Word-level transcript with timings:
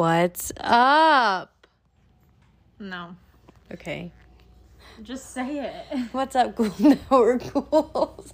What's 0.00 0.50
up? 0.56 1.66
No. 2.78 3.16
Okay. 3.70 4.10
Just 5.02 5.34
say 5.34 5.58
it. 5.58 5.98
What's 6.12 6.34
up, 6.34 6.56
Ghoul 6.56 6.72
Network 6.78 7.42
Ghouls? 7.52 8.32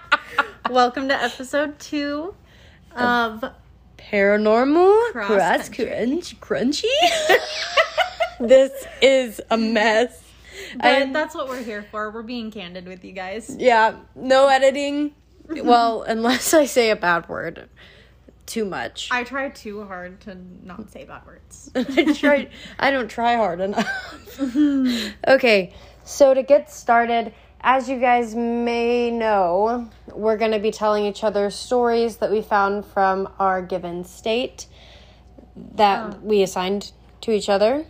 Welcome 0.70 1.08
to 1.08 1.22
episode 1.22 1.78
two 1.78 2.34
of 2.96 3.44
Paranormal 3.98 5.12
Cross. 5.12 5.68
Crunch 5.68 6.40
Crunchy? 6.40 6.84
this 8.40 8.72
is 9.02 9.42
a 9.50 9.58
mess. 9.58 10.22
but 10.76 10.86
And- 10.86 11.14
that's 11.14 11.34
what 11.34 11.48
we're 11.50 11.62
here 11.62 11.82
for. 11.90 12.10
We're 12.12 12.22
being 12.22 12.50
candid 12.50 12.86
with 12.86 13.04
you 13.04 13.12
guys. 13.12 13.54
Yeah, 13.58 13.96
no 14.14 14.46
editing. 14.48 15.12
well, 15.50 16.00
unless 16.00 16.54
I 16.54 16.64
say 16.64 16.88
a 16.88 16.96
bad 16.96 17.28
word 17.28 17.68
too 18.46 18.64
much. 18.64 19.08
I 19.10 19.24
try 19.24 19.48
too 19.48 19.84
hard 19.84 20.20
to 20.22 20.36
not 20.62 20.90
say 20.90 21.04
bad 21.04 21.26
words. 21.26 21.70
I 21.74 22.12
try. 22.12 22.48
I 22.78 22.90
don't 22.90 23.08
try 23.08 23.36
hard 23.36 23.60
enough. 23.60 23.88
okay, 25.28 25.72
so 26.04 26.34
to 26.34 26.42
get 26.42 26.70
started, 26.70 27.32
as 27.60 27.88
you 27.88 27.98
guys 27.98 28.34
may 28.34 29.10
know, 29.10 29.90
we're 30.12 30.36
going 30.36 30.52
to 30.52 30.58
be 30.58 30.70
telling 30.70 31.06
each 31.06 31.24
other 31.24 31.50
stories 31.50 32.16
that 32.18 32.30
we 32.30 32.42
found 32.42 32.84
from 32.84 33.28
our 33.38 33.62
given 33.62 34.04
state 34.04 34.66
that 35.56 36.14
oh. 36.14 36.18
we 36.22 36.42
assigned 36.42 36.92
to 37.22 37.32
each 37.32 37.48
other. 37.48 37.86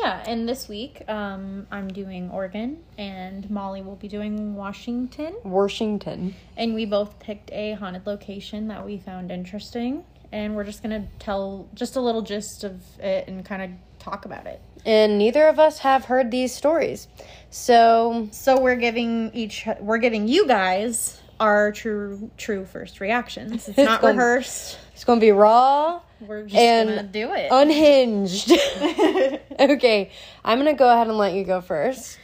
Yeah, 0.00 0.22
and 0.26 0.48
this 0.48 0.68
week 0.68 1.02
um, 1.08 1.66
I'm 1.72 1.88
doing 1.88 2.30
Oregon 2.30 2.84
and 2.96 3.50
Molly 3.50 3.82
will 3.82 3.96
be 3.96 4.06
doing 4.06 4.54
Washington. 4.54 5.34
Washington. 5.42 6.36
And 6.56 6.74
we 6.74 6.86
both 6.86 7.18
picked 7.18 7.50
a 7.50 7.72
haunted 7.72 8.06
location 8.06 8.68
that 8.68 8.86
we 8.86 8.98
found 8.98 9.32
interesting. 9.32 10.04
And 10.30 10.54
we're 10.54 10.64
just 10.64 10.84
going 10.84 11.02
to 11.02 11.08
tell 11.18 11.68
just 11.74 11.96
a 11.96 12.00
little 12.00 12.22
gist 12.22 12.62
of 12.62 12.80
it 13.00 13.26
and 13.26 13.44
kind 13.44 13.62
of 13.62 13.70
talk 13.98 14.24
about 14.24 14.46
it. 14.46 14.60
And 14.86 15.18
neither 15.18 15.48
of 15.48 15.58
us 15.58 15.78
have 15.80 16.04
heard 16.04 16.30
these 16.30 16.54
stories. 16.54 17.08
So, 17.50 18.28
So 18.30 18.60
we're 18.60 18.76
giving 18.76 19.32
each 19.34 19.66
we're 19.80 19.98
giving 19.98 20.28
you 20.28 20.46
guys 20.46 21.20
our 21.40 21.72
true 21.72 22.30
true 22.36 22.64
first 22.64 23.00
reactions. 23.00 23.68
It's 23.68 23.78
not 23.78 24.00
gonna- 24.00 24.14
rehearsed. 24.14 24.78
it's 24.94 25.04
going 25.04 25.20
to 25.20 25.24
be 25.26 25.30
raw, 25.32 26.00
We're 26.20 26.42
just 26.44 26.54
And 26.56 26.88
gonna 26.88 27.02
do 27.04 27.32
it. 27.32 27.48
unhinged. 27.52 28.50
okay, 29.60 30.10
I'm 30.44 30.58
going 30.60 30.74
to 30.74 30.78
go 30.78 30.92
ahead 30.92 31.06
and 31.08 31.16
let 31.16 31.34
you 31.34 31.44
go 31.44 31.60
first. 31.60 32.18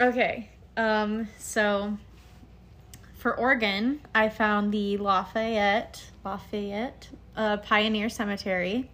okay. 0.00 0.48
Um 0.76 1.28
so 1.38 1.96
for 3.16 3.36
Oregon, 3.36 4.00
I 4.14 4.28
found 4.28 4.72
the 4.72 4.96
Lafayette 4.96 6.04
Lafayette 6.24 7.08
uh, 7.36 7.56
Pioneer 7.58 8.08
Cemetery. 8.08 8.88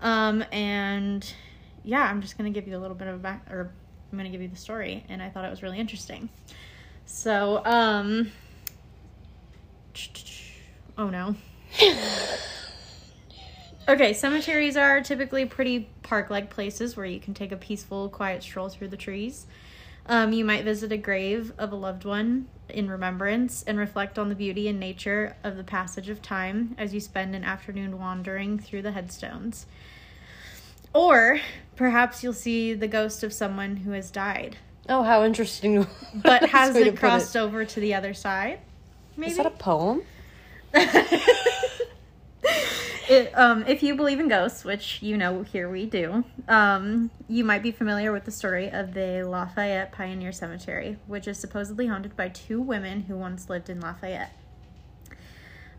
Um 0.00 0.44
and 0.52 1.32
yeah, 1.84 2.02
I'm 2.02 2.20
just 2.20 2.36
going 2.38 2.52
to 2.52 2.60
give 2.60 2.68
you 2.68 2.76
a 2.76 2.80
little 2.80 2.96
bit 2.96 3.08
of 3.08 3.14
a 3.16 3.18
back 3.18 3.46
or 3.50 3.72
I'm 4.12 4.18
going 4.18 4.30
to 4.30 4.32
give 4.36 4.42
you 4.42 4.48
the 4.48 4.56
story 4.56 5.04
and 5.08 5.20
I 5.22 5.28
thought 5.28 5.44
it 5.44 5.50
was 5.50 5.62
really 5.62 5.78
interesting. 5.78 6.28
So, 7.06 7.62
um 7.64 8.30
Oh 10.96 11.10
no. 11.10 11.36
Okay, 13.88 14.12
cemeteries 14.12 14.76
are 14.76 15.00
typically 15.00 15.46
pretty 15.46 15.88
park 16.02 16.28
like 16.28 16.50
places 16.50 16.94
where 16.94 17.06
you 17.06 17.18
can 17.18 17.32
take 17.32 17.52
a 17.52 17.56
peaceful, 17.56 18.10
quiet 18.10 18.42
stroll 18.42 18.68
through 18.68 18.88
the 18.88 18.98
trees. 18.98 19.46
Um, 20.04 20.32
you 20.32 20.44
might 20.44 20.64
visit 20.64 20.92
a 20.92 20.98
grave 20.98 21.52
of 21.56 21.72
a 21.72 21.76
loved 21.76 22.04
one 22.04 22.48
in 22.68 22.90
remembrance 22.90 23.62
and 23.62 23.78
reflect 23.78 24.18
on 24.18 24.28
the 24.28 24.34
beauty 24.34 24.68
and 24.68 24.78
nature 24.78 25.36
of 25.42 25.56
the 25.56 25.64
passage 25.64 26.10
of 26.10 26.20
time 26.20 26.74
as 26.76 26.92
you 26.92 27.00
spend 27.00 27.34
an 27.34 27.44
afternoon 27.44 27.98
wandering 27.98 28.58
through 28.58 28.82
the 28.82 28.92
headstones. 28.92 29.64
Or 30.92 31.40
perhaps 31.74 32.22
you'll 32.22 32.34
see 32.34 32.74
the 32.74 32.88
ghost 32.88 33.22
of 33.22 33.32
someone 33.32 33.76
who 33.76 33.92
has 33.92 34.10
died 34.10 34.58
Oh, 34.88 35.02
how 35.02 35.24
interesting. 35.24 35.86
but 36.14 36.42
Nice 36.42 36.42
way 36.42 36.48
to 36.48 36.48
hasn't 36.48 36.98
crossed 36.98 37.36
over 37.36 37.64
to 37.64 37.80
the 37.80 37.94
other 37.94 38.14
side. 38.14 38.60
Maybe. 39.18 39.32
Is 39.32 39.36
that 39.36 39.46
a 39.46 39.50
poem? 39.50 40.02
it, 43.08 43.36
um, 43.36 43.64
if 43.66 43.82
you 43.82 43.96
believe 43.96 44.20
in 44.20 44.28
ghosts, 44.28 44.64
which 44.64 45.02
you 45.02 45.16
know 45.16 45.42
here 45.42 45.68
we 45.68 45.86
do, 45.86 46.24
um, 46.46 47.10
you 47.28 47.42
might 47.42 47.64
be 47.64 47.72
familiar 47.72 48.12
with 48.12 48.24
the 48.24 48.30
story 48.30 48.70
of 48.70 48.94
the 48.94 49.24
Lafayette 49.24 49.90
Pioneer 49.90 50.30
Cemetery, 50.30 50.98
which 51.08 51.26
is 51.26 51.36
supposedly 51.36 51.88
haunted 51.88 52.16
by 52.16 52.28
two 52.28 52.60
women 52.60 53.02
who 53.02 53.16
once 53.16 53.50
lived 53.50 53.68
in 53.68 53.80
Lafayette. 53.80 54.32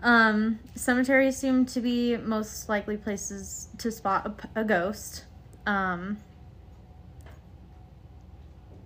Um, 0.03 0.59
cemeteries 0.75 1.37
seem 1.37 1.65
to 1.67 1.79
be 1.79 2.17
most 2.17 2.67
likely 2.67 2.97
places 2.97 3.69
to 3.77 3.89
spot 3.89 4.49
a 4.53 4.65
ghost. 4.65 5.23
Um, 5.65 6.17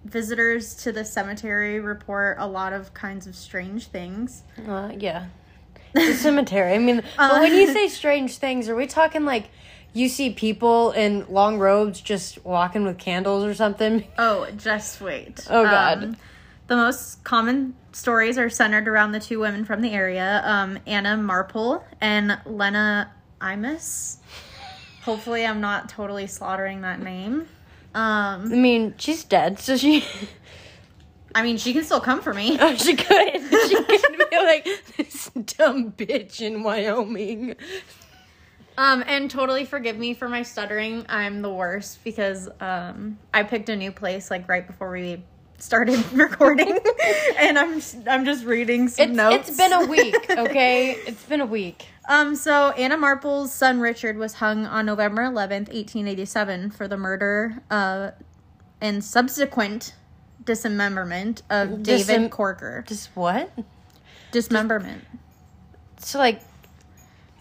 visitors 0.04 0.76
to 0.76 0.92
the 0.92 1.06
cemetery 1.06 1.80
report 1.80 2.38
a 2.40 2.48
lot 2.48 2.74
of 2.74 2.94
kinds 2.94 3.28
of 3.28 3.36
strange 3.36 3.88
things. 3.88 4.44
Uh, 4.68 4.92
yeah. 4.98 5.28
The 5.94 6.14
cemetery. 6.14 6.74
I 6.74 6.80
mean, 6.80 7.04
but 7.18 7.40
when 7.40 7.54
you 7.54 7.72
say 7.72 7.88
strange 7.88 8.38
things, 8.38 8.68
are 8.68 8.76
we 8.76 8.88
talking 8.88 9.26
like 9.26 9.50
you 9.94 10.10
see 10.10 10.32
people 10.32 10.92
in 10.92 11.26
long 11.30 11.60
robes 11.60 12.02
just 12.02 12.44
walking 12.44 12.84
with 12.84 12.98
candles 12.98 13.46
or 13.46 13.54
something? 13.54 14.04
Oh, 14.18 14.48
just 14.58 15.02
wait. 15.02 15.46
Oh, 15.50 15.64
God. 15.64 16.04
Um, 16.04 16.18
the 16.68 16.76
most 16.76 17.24
common 17.24 17.76
stories 17.92 18.38
are 18.40 18.50
centered 18.50 18.88
around 18.88 19.12
the 19.12 19.20
two 19.20 19.40
women 19.40 19.66
from 19.66 19.82
the 19.82 19.92
area, 19.92 20.42
um, 20.46 20.80
Anna 20.88 21.16
Marple 21.16 21.86
and 22.02 22.40
Lena 22.46 23.12
Imus. 23.40 24.18
Hopefully, 25.04 25.46
I'm 25.46 25.62
not 25.62 25.90
totally 25.90 26.26
slaughtering 26.26 26.82
that 26.82 27.02
name. 27.02 27.48
Um, 27.96 28.52
I 28.52 28.56
mean, 28.56 28.96
she's 28.98 29.24
dead, 29.24 29.60
so 29.60 29.78
she 29.78 30.04
I 31.36 31.42
mean, 31.42 31.58
she 31.58 31.74
can 31.74 31.84
still 31.84 32.02
come 32.02 32.22
for 32.22 32.34
me. 32.34 32.58
oh, 32.60 32.76
she 32.76 32.96
could 32.96 33.08
she 33.68 33.76
could 33.84 34.30
be 34.30 34.38
like 34.38 34.68
this 34.98 35.30
dumb 35.58 35.92
bitch 35.92 36.42
in 36.42 36.64
Wyoming. 36.64 37.56
Um, 38.78 39.04
and 39.06 39.30
totally 39.30 39.66
forgive 39.66 39.98
me 39.98 40.14
for 40.14 40.28
my 40.28 40.42
stuttering. 40.42 41.06
I'm 41.08 41.42
the 41.42 41.54
worst 41.54 42.04
because 42.04 42.50
um, 42.60 43.20
I 43.34 43.44
picked 43.44 43.70
a 43.70 43.76
new 43.76 43.92
place 43.92 44.32
like 44.32 44.50
right 44.50 44.66
before 44.66 44.92
we 44.92 45.24
started 45.64 46.04
recording, 46.14 46.78
and 47.40 47.58
I'm 47.58 47.82
I'm 48.08 48.26
just 48.26 48.46
reading 48.46 48.88
some 48.90 49.10
It's, 49.10 49.16
notes. 49.18 49.48
it's 49.50 49.58
been 49.58 49.74
a 49.74 49.86
week, 49.86 50.30
okay? 50.38 50.92
It's 50.92 51.24
been 51.24 51.42
a 51.42 51.46
week. 51.46 51.88
Um, 52.08 52.36
so 52.36 52.72
Anna 52.72 52.98
Marple's 52.98 53.54
son 53.54 53.80
Richard 53.80 54.18
was 54.18 54.34
hung 54.36 54.66
on 54.66 54.86
November 54.86 55.22
11th, 55.24 55.70
1887 55.70 56.72
for 56.72 56.88
the 56.88 56.98
murder 56.98 57.62
uh, 57.72 58.12
and 58.82 59.04
subsequent 59.04 59.94
dismemberment 60.44 61.42
of 61.50 61.82
David 61.84 62.30
Corker. 62.30 62.84
Just 62.88 63.10
what? 63.16 63.50
Dismemberment. 64.32 65.06
So 66.00 66.20
like 66.20 66.42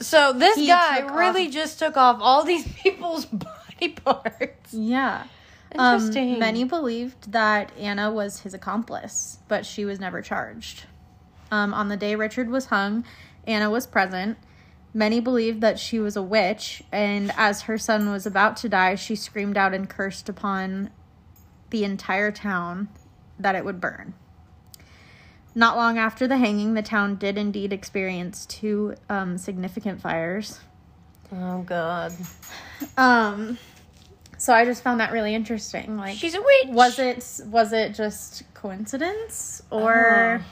so 0.01 0.33
this 0.33 0.57
He 0.57 0.67
guy 0.69 1.01
really 1.17 1.47
off- 1.47 1.53
just 1.53 1.79
took 1.79 1.97
off 1.97 2.19
all 2.21 2.45
these 2.45 2.67
people's 2.83 3.25
body 3.27 3.89
parts. 3.91 4.73
Yeah. 4.73 5.25
Interesting. 5.75 6.35
Um, 6.35 6.39
many 6.39 6.65
believed 6.65 7.33
that 7.33 7.73
Anna 7.79 8.11
was 8.11 8.41
his 8.41 8.55
accomplice, 8.55 9.39
but 9.49 9.65
she 9.65 9.85
was 9.85 9.99
never 9.99 10.21
charged. 10.21 10.85
Um, 11.51 11.73
on 11.75 11.89
the 11.89 11.97
day 11.97 12.15
Richard 12.15 12.49
was 12.51 12.67
hung, 12.67 13.05
Anna 13.47 13.71
was 13.71 13.87
present. 13.87 14.39
Many 14.95 15.21
believed 15.21 15.63
that 15.63 15.79
she 15.79 15.99
was 15.99 16.17
a 16.17 16.23
witch, 16.23 16.83
and 16.93 17.33
as 17.37 17.63
her 17.63 17.79
son 17.79 18.11
was 18.11 18.27
about 18.27 18.57
to 18.59 18.69
die, 18.69 18.95
she 18.95 19.17
screamed 19.17 19.57
out 19.57 19.73
and 19.73 19.89
cursed 19.89 20.29
upon 20.29 20.91
the 21.71 21.85
entire 21.85 22.31
town 22.31 22.89
that 23.39 23.55
it 23.55 23.65
would 23.65 23.81
burn. 23.81 24.13
Not 25.55 25.77
long 25.77 25.99
after 25.99 26.27
the 26.27 26.37
hanging, 26.37 26.75
the 26.75 26.83
town 26.83 27.17
did 27.17 27.39
indeed 27.39 27.73
experience 27.73 28.45
two 28.47 28.95
um, 29.09 29.39
significant 29.39 30.01
fires. 30.01 30.61
Oh 31.35 31.63
god. 31.63 32.13
Um, 32.97 33.59
so 34.43 34.53
I 34.53 34.65
just 34.65 34.83
found 34.83 34.99
that 35.01 35.13
really 35.13 35.35
interesting. 35.37 35.97
Like, 35.97 36.17
She's 36.17 36.35
a 36.35 36.41
witch. 36.41 36.67
was 36.67 36.99
it 36.99 37.41
was 37.47 37.73
it 37.73 37.95
just 37.95 38.43
coincidence 38.55 39.63
or 39.71 40.41
Oh. 40.43 40.45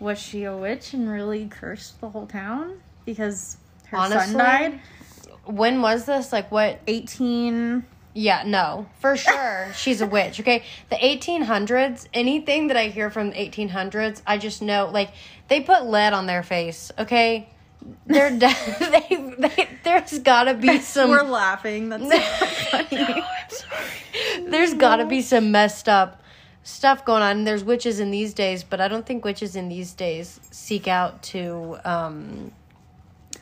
was 0.00 0.18
she 0.18 0.44
a 0.44 0.56
witch 0.56 0.94
and 0.94 1.10
really 1.10 1.46
cursed 1.46 2.00
the 2.00 2.08
whole 2.08 2.26
town 2.26 2.80
because 3.04 3.58
her 3.88 3.98
Honestly? 3.98 4.32
son 4.32 4.38
died? 4.38 4.80
When 5.44 5.82
was 5.82 6.06
this? 6.06 6.32
Like 6.32 6.50
what? 6.50 6.80
Eighteen. 6.86 7.84
Yeah, 8.14 8.44
no, 8.46 8.86
for 8.98 9.14
sure. 9.14 9.68
She's 9.76 10.00
a 10.00 10.06
witch. 10.06 10.40
Okay, 10.40 10.64
the 10.88 10.96
1800s. 10.96 12.06
Anything 12.14 12.68
that 12.68 12.76
I 12.78 12.86
hear 12.88 13.10
from 13.10 13.28
the 13.28 13.36
1800s, 13.36 14.22
I 14.26 14.38
just 14.38 14.62
know 14.62 14.88
like 14.90 15.10
they 15.48 15.60
put 15.60 15.84
lead 15.84 16.14
on 16.14 16.24
their 16.24 16.42
face. 16.42 16.90
Okay, 16.98 17.46
they're 18.06 18.30
de- 18.30 18.38
they, 18.80 19.34
they 19.38 19.68
there's 19.84 20.18
gotta 20.20 20.54
be 20.54 20.78
some. 20.80 21.10
We're 21.10 21.22
laughing. 21.22 21.88
That's 21.88 22.08
so 22.08 22.46
funny. 22.88 23.24
There's 24.50 24.74
gotta 24.74 25.04
be 25.06 25.20
some 25.22 25.50
messed 25.50 25.88
up 25.88 26.22
stuff 26.62 27.04
going 27.04 27.22
on. 27.22 27.44
There's 27.44 27.62
witches 27.64 28.00
in 28.00 28.10
these 28.10 28.34
days, 28.34 28.64
but 28.64 28.80
I 28.80 28.88
don't 28.88 29.04
think 29.06 29.24
witches 29.24 29.56
in 29.56 29.68
these 29.68 29.92
days 29.92 30.40
seek 30.50 30.88
out 30.88 31.22
to 31.24 31.78
um, 31.84 32.50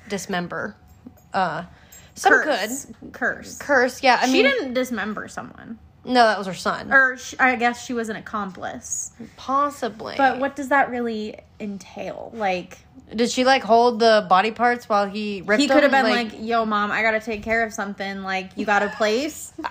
dismember 0.09 0.77
uh, 1.33 1.65
Some 2.15 2.33
curse. 2.43 2.87
Curse. 3.13 3.59
Curse, 3.59 4.03
yeah. 4.03 4.19
I 4.21 4.27
she 4.27 4.33
mean, 4.35 4.45
didn't 4.45 4.75
dismember 4.75 5.29
someone, 5.29 5.79
no, 6.05 6.15
that 6.27 6.39
was 6.39 6.47
her 6.47 6.55
son. 6.55 6.93
or 6.93 7.17
sh- 7.17 7.35
I 7.39 7.57
guess 7.57 7.85
she 7.85 7.93
was 7.93 8.09
an 8.09 8.17
accomplice. 8.17 9.13
Possibly. 9.37 10.15
But 10.17 10.39
what 10.39 10.55
does 10.57 10.69
that 10.69 10.91
really 10.91 11.39
entail? 11.61 12.31
Like, 12.35 12.79
did 13.14 13.31
she 13.31 13.44
like 13.44 13.62
hold 13.62 14.00
the 14.00 14.26
body 14.28 14.50
parts 14.50 14.88
while 14.88 15.06
he 15.06 15.43
ripped 15.43 15.61
he 15.61 15.69
could 15.69 15.82
have 15.82 15.93
been 15.93 16.05
like, 16.05 16.32
"Yo, 16.38 16.64
mom, 16.64 16.90
I 16.90 17.02
gotta 17.02 17.20
take 17.20 17.43
care 17.43 17.64
of 17.64 17.72
something. 17.72 18.22
Like, 18.22 18.50
you 18.56 18.66
got 18.66 18.82
a 18.82 18.88
place." 18.88 19.52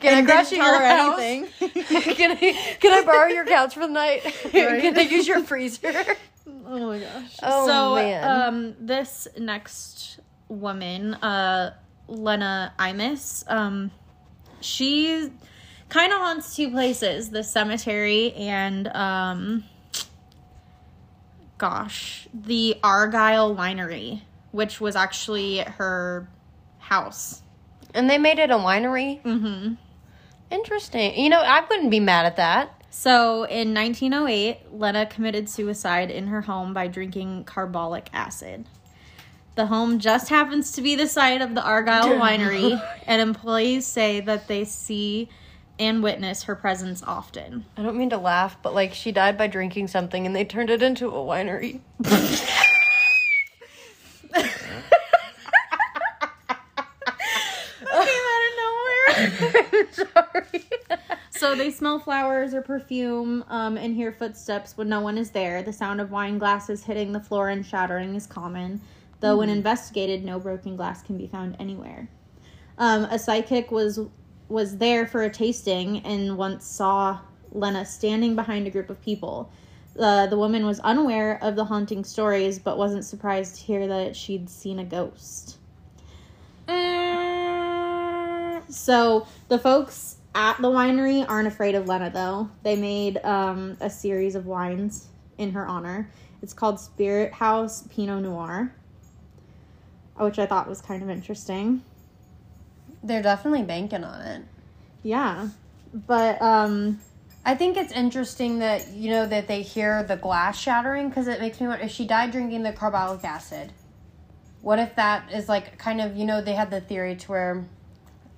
Can 0.00 0.22
I 0.22 0.26
crash 0.26 0.52
at 0.52 0.58
your 0.58 0.80
house? 0.80 1.20
anything. 1.20 1.46
can 2.14 2.32
I 2.32 2.76
can 2.80 2.92
I 2.92 3.02
borrow 3.04 3.28
your 3.28 3.46
couch 3.46 3.74
for 3.74 3.80
the 3.80 3.92
night? 3.92 4.22
can 4.50 4.98
I 4.98 5.02
use 5.02 5.26
your 5.26 5.42
freezer? 5.42 6.16
Oh 6.66 6.86
my 6.88 6.98
gosh. 6.98 7.36
Oh, 7.42 7.66
so 7.66 7.94
man. 7.94 8.24
um 8.24 8.74
this 8.80 9.28
next 9.38 10.20
woman, 10.48 11.14
uh 11.14 11.74
Lena 12.08 12.72
Imus, 12.78 13.44
um 13.50 13.90
she 14.60 15.30
kind 15.88 16.12
of 16.12 16.18
haunts 16.18 16.56
two 16.56 16.70
places, 16.70 17.30
the 17.30 17.42
cemetery 17.42 18.32
and 18.32 18.88
um 18.88 19.64
gosh, 21.60 22.26
the 22.32 22.76
Argyle 22.82 23.54
Winery, 23.54 24.22
which 24.50 24.80
was 24.80 24.96
actually 24.96 25.58
her 25.58 26.26
house. 26.78 27.42
And 27.94 28.08
they 28.08 28.18
made 28.18 28.38
it 28.38 28.50
a 28.50 28.56
winery. 28.56 29.22
Mhm. 29.22 29.76
Interesting. 30.50 31.16
You 31.16 31.28
know, 31.28 31.40
I 31.40 31.60
wouldn't 31.68 31.90
be 31.90 32.00
mad 32.00 32.24
at 32.26 32.36
that. 32.36 32.70
So 32.88 33.44
in 33.44 33.72
1908, 33.74 34.72
Lena 34.72 35.06
committed 35.06 35.48
suicide 35.48 36.10
in 36.10 36.26
her 36.28 36.40
home 36.40 36.72
by 36.72 36.88
drinking 36.88 37.44
carbolic 37.44 38.08
acid. 38.12 38.64
The 39.54 39.66
home 39.66 39.98
just 39.98 40.28
happens 40.30 40.72
to 40.72 40.80
be 40.82 40.94
the 40.96 41.06
site 41.06 41.42
of 41.42 41.54
the 41.54 41.62
Argyle 41.62 42.08
winery, 42.20 42.82
and 43.06 43.20
employees 43.20 43.86
say 43.86 44.20
that 44.20 44.48
they 44.48 44.64
see 44.64 45.28
and 45.80 46.02
witness 46.02 46.44
her 46.44 46.54
presence 46.54 47.02
often. 47.02 47.64
I 47.76 47.82
don't 47.82 47.96
mean 47.96 48.10
to 48.10 48.18
laugh, 48.18 48.56
but 48.62 48.74
like 48.74 48.94
she 48.94 49.10
died 49.10 49.36
by 49.36 49.46
drinking 49.46 49.88
something 49.88 50.26
and 50.26 50.36
they 50.36 50.44
turned 50.44 50.70
it 50.70 50.82
into 50.82 51.08
a 51.08 51.12
winery. 51.12 51.80
Sorry. 59.92 60.64
So 61.30 61.54
they 61.54 61.70
smell 61.70 61.98
flowers 61.98 62.52
or 62.54 62.62
perfume 62.62 63.44
um, 63.48 63.76
and 63.76 63.94
hear 63.94 64.12
footsteps 64.12 64.76
when 64.76 64.88
no 64.88 65.00
one 65.00 65.16
is 65.16 65.30
there. 65.30 65.62
The 65.62 65.72
sound 65.72 66.00
of 66.00 66.10
wine 66.10 66.38
glasses 66.38 66.84
hitting 66.84 67.12
the 67.12 67.20
floor 67.20 67.48
and 67.48 67.64
shattering 67.64 68.14
is 68.14 68.26
common, 68.26 68.80
though 69.20 69.38
when 69.38 69.48
investigated, 69.48 70.24
no 70.24 70.38
broken 70.38 70.76
glass 70.76 71.02
can 71.02 71.16
be 71.16 71.26
found 71.26 71.56
anywhere. 71.58 72.08
Um, 72.78 73.04
a 73.04 73.18
psychic 73.18 73.70
was 73.70 74.00
was 74.50 74.76
there 74.78 75.06
for 75.06 75.22
a 75.22 75.30
tasting 75.30 75.98
and 76.04 76.36
once 76.36 76.66
saw 76.66 77.20
Lena 77.52 77.84
standing 77.86 78.34
behind 78.34 78.66
a 78.66 78.70
group 78.70 78.90
of 78.90 79.00
people. 79.00 79.50
Uh, 79.98 80.26
the 80.26 80.36
woman 80.36 80.66
was 80.66 80.80
unaware 80.80 81.38
of 81.42 81.56
the 81.56 81.64
haunting 81.64 82.04
stories, 82.04 82.58
but 82.58 82.76
wasn't 82.76 83.04
surprised 83.04 83.56
to 83.56 83.62
hear 83.62 83.86
that 83.86 84.14
she'd 84.16 84.48
seen 84.50 84.78
a 84.78 84.84
ghost. 84.84 85.56
So 88.68 89.26
the 89.48 89.58
folks 89.58 90.16
at 90.34 90.60
the 90.62 90.68
winery 90.68 91.28
aren't 91.28 91.48
afraid 91.48 91.74
of 91.74 91.88
Lena, 91.88 92.10
though. 92.10 92.48
They 92.62 92.76
made 92.76 93.18
um, 93.24 93.76
a 93.80 93.90
series 93.90 94.34
of 94.34 94.46
wines 94.46 95.08
in 95.38 95.52
her 95.52 95.66
honor. 95.66 96.08
It's 96.42 96.52
called 96.52 96.78
Spirit 96.78 97.32
House 97.32 97.82
Pinot 97.88 98.22
Noir, 98.22 98.72
which 100.16 100.38
I 100.38 100.46
thought 100.46 100.68
was 100.68 100.80
kind 100.80 101.02
of 101.02 101.10
interesting. 101.10 101.82
They're 103.02 103.22
definitely 103.22 103.62
banking 103.62 104.04
on 104.04 104.20
it. 104.22 104.42
Yeah, 105.02 105.48
but 105.92 106.40
um, 106.42 107.00
I 107.44 107.54
think 107.54 107.76
it's 107.76 107.92
interesting 107.92 108.58
that 108.58 108.88
you 108.88 109.10
know 109.10 109.26
that 109.26 109.48
they 109.48 109.62
hear 109.62 110.02
the 110.02 110.16
glass 110.16 110.58
shattering 110.58 111.08
because 111.08 111.26
it 111.26 111.40
makes 111.40 111.60
me 111.60 111.68
wonder 111.68 111.84
if 111.84 111.90
she 111.90 112.06
died 112.06 112.32
drinking 112.32 112.62
the 112.62 112.72
carbolic 112.72 113.24
acid. 113.24 113.72
What 114.60 114.78
if 114.78 114.94
that 114.96 115.32
is 115.32 115.48
like 115.48 115.78
kind 115.78 116.00
of 116.00 116.16
you 116.16 116.26
know 116.26 116.42
they 116.42 116.54
had 116.54 116.70
the 116.70 116.80
theory 116.80 117.16
to 117.16 117.28
where 117.28 117.64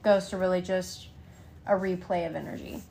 ghosts 0.02 0.32
are 0.32 0.38
really 0.38 0.62
just 0.62 1.08
a 1.66 1.72
replay 1.72 2.26
of 2.26 2.34
energy. 2.34 2.82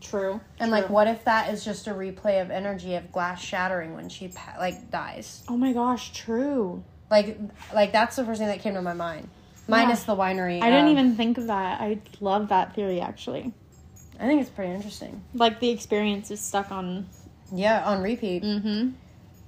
true. 0.00 0.40
And 0.58 0.70
like, 0.70 0.88
what 0.90 1.06
if 1.06 1.24
that 1.24 1.52
is 1.52 1.64
just 1.64 1.86
a 1.86 1.90
replay 1.90 2.40
of 2.40 2.50
energy 2.50 2.94
of 2.94 3.10
glass 3.12 3.42
shattering 3.42 3.94
when 3.94 4.08
she 4.08 4.30
like 4.58 4.90
dies? 4.90 5.42
Oh 5.48 5.56
my 5.56 5.72
gosh, 5.72 6.12
true. 6.12 6.82
Like, 7.10 7.38
like 7.72 7.92
that's 7.92 8.16
the 8.16 8.24
first 8.24 8.38
thing 8.38 8.48
that 8.48 8.60
came 8.60 8.74
to 8.74 8.82
my 8.82 8.94
mind. 8.94 9.28
Minus 9.68 10.04
the 10.04 10.14
winery. 10.16 10.62
I 10.62 10.70
didn't 10.70 10.86
um, 10.86 10.92
even 10.92 11.16
think 11.16 11.38
of 11.38 11.46
that. 11.48 11.80
I 11.80 11.98
love 12.20 12.48
that 12.48 12.74
theory 12.74 13.00
actually. 13.00 13.52
I 14.18 14.26
think 14.26 14.40
it's 14.40 14.50
pretty 14.50 14.72
interesting. 14.72 15.22
Like 15.34 15.60
the 15.60 15.70
experience 15.70 16.30
is 16.30 16.40
stuck 16.40 16.70
on. 16.70 17.06
Yeah, 17.52 17.84
on 17.84 18.02
repeat. 18.02 18.42
Mm-hmm. 18.42 18.90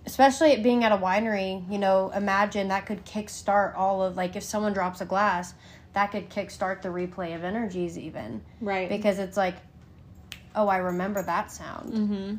Especially 0.06 0.52
it 0.52 0.62
being 0.62 0.84
at 0.84 0.92
a 0.92 0.96
winery. 0.96 1.70
You 1.70 1.78
know, 1.78 2.10
imagine 2.14 2.68
that 2.68 2.86
could 2.86 3.04
kickstart 3.04 3.76
all 3.76 4.02
of 4.02 4.16
like 4.16 4.36
if 4.36 4.42
someone 4.42 4.72
drops 4.72 5.00
a 5.00 5.04
glass, 5.04 5.54
that 5.94 6.10
could 6.10 6.28
kickstart 6.30 6.82
the 6.82 6.88
replay 6.88 7.34
of 7.34 7.44
energies 7.44 7.96
even 7.98 8.42
Right. 8.60 8.88
because 8.88 9.18
it's 9.18 9.36
like, 9.36 9.56
oh, 10.54 10.68
I 10.68 10.78
remember 10.78 11.22
that 11.22 11.50
sound. 11.50 11.92
mm-hmm. 11.92 12.34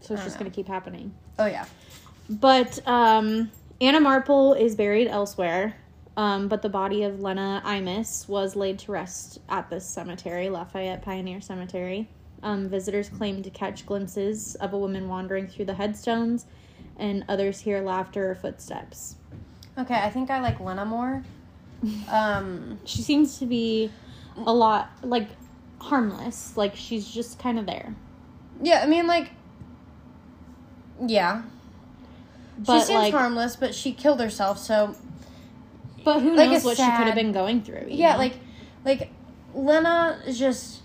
So 0.00 0.14
it's 0.14 0.24
just 0.24 0.38
gonna 0.38 0.50
keep 0.50 0.68
happening. 0.68 1.12
Oh 1.38 1.46
yeah. 1.46 1.66
But 2.30 2.78
um, 2.86 3.50
Anna 3.80 4.00
Marple 4.00 4.54
is 4.54 4.74
buried 4.76 5.08
elsewhere. 5.08 5.74
Um, 6.18 6.48
but 6.48 6.62
the 6.62 6.68
body 6.68 7.04
of 7.04 7.20
Lena 7.22 7.62
Imus 7.64 8.28
was 8.28 8.56
laid 8.56 8.80
to 8.80 8.90
rest 8.90 9.38
at 9.48 9.70
this 9.70 9.86
cemetery, 9.86 10.50
Lafayette 10.50 11.00
Pioneer 11.00 11.40
Cemetery. 11.40 12.08
Um, 12.42 12.68
visitors 12.68 13.08
claim 13.08 13.40
to 13.44 13.50
catch 13.50 13.86
glimpses 13.86 14.56
of 14.56 14.72
a 14.72 14.78
woman 14.78 15.06
wandering 15.08 15.46
through 15.46 15.66
the 15.66 15.74
headstones, 15.74 16.46
and 16.98 17.24
others 17.28 17.60
hear 17.60 17.80
laughter 17.82 18.32
or 18.32 18.34
footsteps. 18.34 19.14
Okay, 19.78 19.94
I 19.94 20.10
think 20.10 20.28
I 20.28 20.40
like 20.40 20.58
Lena 20.60 20.84
more. 20.84 21.22
Um, 22.10 22.80
She 22.84 23.02
seems 23.02 23.38
to 23.38 23.46
be 23.46 23.88
a 24.44 24.52
lot 24.52 24.90
like 25.04 25.28
harmless, 25.80 26.56
like 26.56 26.74
she's 26.74 27.08
just 27.08 27.38
kind 27.38 27.60
of 27.60 27.66
there. 27.66 27.94
yeah, 28.60 28.80
I 28.82 28.86
mean 28.86 29.06
like, 29.06 29.30
yeah, 31.06 31.42
But 32.58 32.80
she 32.80 32.86
seems 32.86 32.98
like, 32.98 33.14
harmless, 33.14 33.54
but 33.54 33.72
she 33.72 33.92
killed 33.92 34.18
herself. 34.18 34.58
So 34.58 34.96
but 36.08 36.22
who 36.22 36.34
like 36.34 36.50
knows 36.50 36.64
what 36.64 36.78
she 36.78 36.82
could 36.82 37.06
have 37.06 37.14
been 37.14 37.32
going 37.32 37.60
through? 37.60 37.84
yeah, 37.88 38.12
know? 38.12 38.18
like, 38.18 38.32
like 38.82 39.10
Lena 39.52 40.18
is 40.26 40.38
just 40.38 40.80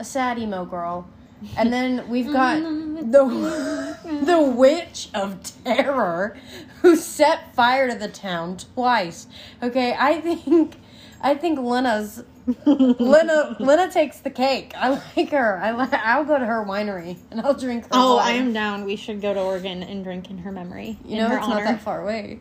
a 0.00 0.04
sad 0.04 0.36
emo 0.36 0.64
girl, 0.64 1.08
and 1.56 1.72
then 1.72 2.08
we've 2.08 2.32
got 2.32 2.56
the 2.56 3.96
the 4.24 4.40
witch 4.40 5.10
of 5.14 5.38
terror 5.62 6.36
who 6.82 6.96
set 6.96 7.54
fire 7.54 7.88
to 7.88 7.96
the 7.96 8.08
town 8.08 8.56
twice. 8.56 9.28
Okay, 9.62 9.94
I 9.96 10.20
think 10.20 10.74
I 11.20 11.36
think 11.36 11.60
Lena's 11.60 12.24
Lena 12.66 13.56
Lena 13.60 13.88
takes 13.92 14.18
the 14.18 14.30
cake. 14.30 14.72
I 14.76 15.00
like 15.16 15.30
her. 15.30 15.60
I 15.62 15.70
li- 15.70 15.88
I'll 15.92 16.24
go 16.24 16.36
to 16.36 16.44
her 16.44 16.64
winery 16.64 17.16
and 17.30 17.40
I'll 17.42 17.54
drink 17.54 17.84
her. 17.84 17.90
Oh, 17.92 18.16
wine. 18.16 18.26
I 18.26 18.30
am 18.32 18.52
down. 18.52 18.84
We 18.84 18.96
should 18.96 19.20
go 19.20 19.32
to 19.34 19.40
Oregon 19.40 19.84
and 19.84 20.02
drink 20.02 20.30
in 20.30 20.38
her 20.38 20.50
memory. 20.50 20.98
You 21.04 21.18
know, 21.18 21.28
her 21.28 21.36
it's 21.36 21.46
honor. 21.46 21.64
not 21.64 21.64
that 21.64 21.80
far 21.80 22.02
away. 22.02 22.40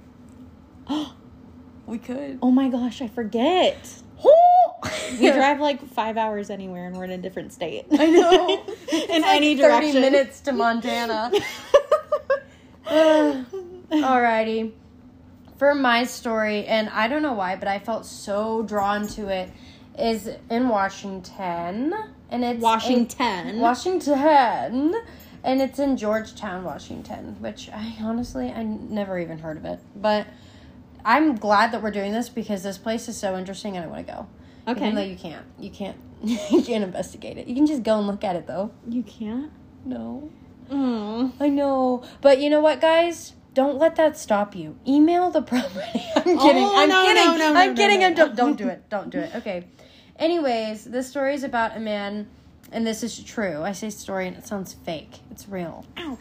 we 1.85 1.97
could. 1.97 2.39
Oh 2.41 2.51
my 2.51 2.69
gosh, 2.69 3.01
I 3.01 3.07
forget. 3.07 4.01
We 5.19 5.31
drive 5.31 5.59
like 5.59 5.85
five 5.89 6.17
hours 6.17 6.49
anywhere 6.49 6.87
and 6.87 6.97
we're 6.97 7.03
in 7.05 7.11
a 7.11 7.17
different 7.17 7.53
state. 7.53 7.85
I 7.91 8.07
know. 8.07 8.65
in 8.91 9.23
any 9.23 9.55
like 9.55 9.57
direction. 9.57 9.93
Thirty 9.93 9.99
minutes 9.99 10.41
to 10.41 10.51
Montana. 10.51 11.31
Alrighty. 13.91 14.71
For 15.57 15.75
my 15.75 16.03
story, 16.03 16.65
and 16.65 16.89
I 16.89 17.07
don't 17.07 17.21
know 17.21 17.33
why, 17.33 17.55
but 17.55 17.67
I 17.67 17.79
felt 17.79 18.05
so 18.05 18.63
drawn 18.63 19.07
to 19.09 19.29
it, 19.29 19.49
is 19.97 20.29
in 20.49 20.67
Washington, 20.67 21.93
and 22.29 22.43
it's 22.43 22.55
in- 22.55 22.61
Washington. 22.61 23.59
Washington, 23.59 24.95
and 25.43 25.61
it's 25.61 25.79
in 25.79 25.95
Georgetown, 25.95 26.63
Washington, 26.63 27.37
which 27.39 27.69
I 27.69 27.95
honestly 28.01 28.49
I 28.51 28.63
never 28.63 29.19
even 29.19 29.37
heard 29.37 29.57
of 29.57 29.65
it, 29.65 29.79
but 29.95 30.27
I'm 31.05 31.35
glad 31.35 31.71
that 31.71 31.81
we're 31.81 31.91
doing 31.91 32.11
this 32.11 32.29
because 32.29 32.63
this 32.63 32.77
place 32.77 33.07
is 33.07 33.17
so 33.17 33.37
interesting 33.37 33.75
and 33.75 33.85
I 33.85 33.87
want 33.87 34.07
to 34.07 34.13
go. 34.13 34.27
Okay. 34.67 34.81
Even 34.85 34.95
though 34.95 35.01
you 35.01 35.17
can't, 35.17 35.45
you 35.59 35.69
can't, 35.69 35.97
you 36.23 36.61
can't 36.63 36.83
investigate 36.83 37.37
it. 37.37 37.47
You 37.47 37.55
can 37.55 37.65
just 37.67 37.83
go 37.83 37.97
and 37.97 38.07
look 38.07 38.23
at 38.23 38.35
it 38.35 38.47
though. 38.47 38.71
you 38.87 39.03
can't? 39.03 39.51
No. 39.85 40.31
Mm. 40.71 41.33
I 41.39 41.49
know. 41.49 42.03
But 42.21 42.39
you 42.39 42.49
know 42.49 42.61
what, 42.61 42.79
guys? 42.79 43.33
Don't 43.53 43.77
let 43.77 43.97
that 43.97 44.17
stop 44.17 44.55
you. 44.55 44.77
Email 44.87 45.29
the 45.29 45.41
property. 45.51 46.03
I'm 46.15 46.23
kidding. 46.23 46.63
Oh, 46.63 46.73
I'm 46.75 46.89
no, 46.89 47.05
kidding. 47.05 47.25
no, 47.25 47.37
no, 47.37 47.53
I'm 47.59 47.75
kidding. 47.75 48.03
I'm 48.03 48.13
don't, 48.13 48.35
don't 48.35 48.57
do 48.57 48.67
it. 48.69 48.89
Don't 48.89 49.09
do 49.09 49.19
it. 49.19 49.35
Okay. 49.35 49.67
Anyways, 50.17 50.85
this 50.85 51.09
story 51.09 51.33
is 51.33 51.43
about 51.43 51.75
a 51.75 51.79
man, 51.79 52.27
and 52.71 52.87
this 52.87 53.03
is 53.03 53.21
true. 53.21 53.61
I 53.61 53.73
say 53.73 53.89
story 53.89 54.27
and 54.27 54.37
it 54.37 54.47
sounds 54.47 54.73
fake. 54.73 55.19
It's 55.31 55.47
real. 55.49 55.85
Ow. 55.97 56.17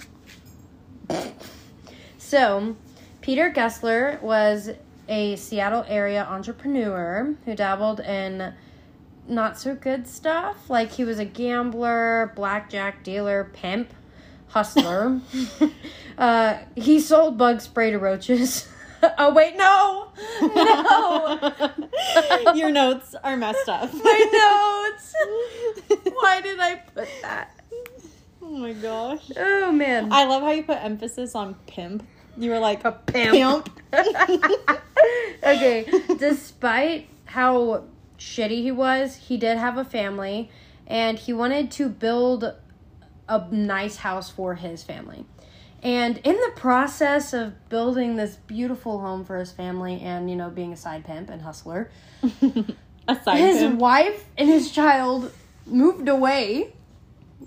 So, 2.18 2.76
Peter 3.22 3.50
Gessler 3.50 4.20
was 4.20 4.70
a 5.08 5.36
Seattle 5.36 5.84
area 5.86 6.24
entrepreneur 6.24 7.36
who 7.44 7.54
dabbled 7.54 8.00
in 8.00 8.52
not 9.28 9.58
so 9.58 9.76
good 9.76 10.08
stuff. 10.08 10.68
Like 10.68 10.90
he 10.90 11.04
was 11.04 11.20
a 11.20 11.24
gambler, 11.24 12.32
blackjack 12.34 13.04
dealer, 13.04 13.48
pimp, 13.52 13.94
hustler. 14.48 15.20
uh, 16.18 16.58
he 16.74 16.98
sold 16.98 17.38
bug 17.38 17.60
spray 17.60 17.92
to 17.92 17.98
roaches. 17.98 18.68
oh 19.18 19.32
wait, 19.32 19.56
no, 19.56 20.08
no, 20.42 21.72
Your 22.54 22.72
notes 22.72 23.14
are 23.22 23.36
messed 23.36 23.68
up. 23.68 23.92
my 23.94 24.88
notes. 24.88 25.14
Why 26.12 26.40
did 26.40 26.58
I 26.58 26.74
put 26.92 27.08
that? 27.22 27.56
Oh 28.42 28.56
my 28.56 28.72
gosh. 28.72 29.30
Oh 29.36 29.70
man, 29.70 30.12
I 30.12 30.24
love 30.24 30.42
how 30.42 30.50
you 30.50 30.64
put 30.64 30.78
emphasis 30.78 31.36
on 31.36 31.54
pimp. 31.68 32.04
You 32.36 32.50
were 32.50 32.58
like 32.58 32.84
a 32.84 32.92
pimp. 32.92 33.68
okay, 35.42 35.86
despite 36.18 37.08
how 37.24 37.84
shitty 38.18 38.62
he 38.62 38.70
was, 38.70 39.16
he 39.16 39.36
did 39.36 39.58
have 39.58 39.76
a 39.76 39.84
family 39.84 40.50
and 40.86 41.18
he 41.18 41.32
wanted 41.32 41.70
to 41.72 41.88
build 41.88 42.54
a 43.28 43.48
nice 43.50 43.96
house 43.96 44.30
for 44.30 44.54
his 44.54 44.82
family. 44.82 45.24
And 45.82 46.18
in 46.18 46.36
the 46.36 46.52
process 46.54 47.32
of 47.32 47.68
building 47.68 48.16
this 48.16 48.36
beautiful 48.46 49.00
home 49.00 49.24
for 49.24 49.38
his 49.38 49.50
family 49.50 50.00
and, 50.00 50.30
you 50.30 50.36
know, 50.36 50.48
being 50.48 50.72
a 50.72 50.76
side 50.76 51.04
pimp 51.04 51.28
and 51.28 51.42
hustler, 51.42 51.90
aside 53.08 53.38
his 53.38 53.58
pimp. 53.58 53.80
wife 53.80 54.24
and 54.38 54.48
his 54.48 54.70
child 54.70 55.32
moved 55.66 56.08
away 56.08 56.72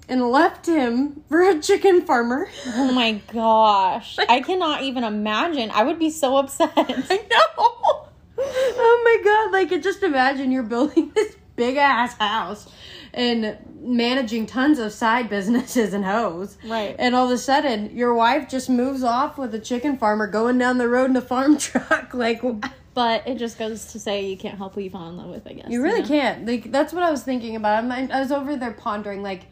and 0.10 0.30
left 0.32 0.66
him 0.66 1.24
for 1.30 1.42
a 1.42 1.60
chicken 1.60 2.02
farmer. 2.02 2.48
Oh 2.68 2.92
my 2.92 3.22
gosh. 3.34 4.18
I 4.30 4.42
cannot 4.42 4.84
even 4.84 5.04
imagine. 5.04 5.72
I 5.72 5.84
would 5.84 6.00
be 6.00 6.10
so 6.10 6.38
upset. 6.38 6.72
I 6.78 7.26
know. 7.30 8.08
Oh 8.38 9.02
my 9.04 9.24
god! 9.24 9.52
Like, 9.52 9.82
just 9.82 10.04
imagine 10.04 10.52
you're 10.52 10.64
building 10.64 11.12
this 11.16 11.36
big 11.56 11.78
ass 11.78 12.16
house 12.18 12.70
and 13.14 13.58
managing 13.80 14.46
tons 14.46 14.78
of 14.78 14.92
side 14.92 15.30
businesses 15.30 15.94
and 15.94 16.04
hoes. 16.04 16.58
Right. 16.66 16.96
And 17.00 17.16
all 17.16 17.26
of 17.26 17.32
a 17.32 17.38
sudden, 17.38 17.96
your 17.96 18.14
wife 18.14 18.50
just 18.50 18.70
moves 18.70 19.04
off 19.04 19.38
with 19.38 19.54
a 19.56 19.60
chicken 19.60 19.98
farmer 19.98 20.28
going 20.28 20.58
down 20.58 20.78
the 20.78 20.90
road 20.90 21.10
in 21.12 21.16
a 21.16 21.22
farm 21.22 21.58
truck. 21.58 22.14
Like, 22.14 22.42
But 22.94 23.26
it 23.28 23.36
just 23.38 23.58
goes 23.58 23.86
to 23.94 24.00
say 24.00 24.26
you 24.30 24.36
can't 24.38 24.58
help 24.58 24.76
who 24.76 24.82
you 24.82 24.90
fall 24.90 25.08
in 25.10 25.16
love 25.18 25.28
with, 25.30 25.48
I 25.48 25.54
guess. 25.54 25.68
you 25.70 25.82
really 25.82 26.02
know? 26.02 26.08
can't. 26.08 26.46
Like, 26.46 26.72
that's 26.72 26.92
what 26.92 27.04
I 27.04 27.12
was 27.12 27.24
thinking 27.24 27.56
about. 27.56 27.84
I'm, 27.84 28.12
I 28.12 28.20
was 28.20 28.32
over 28.34 28.58
there 28.58 28.72
pondering, 28.74 29.24
like, 29.24 29.46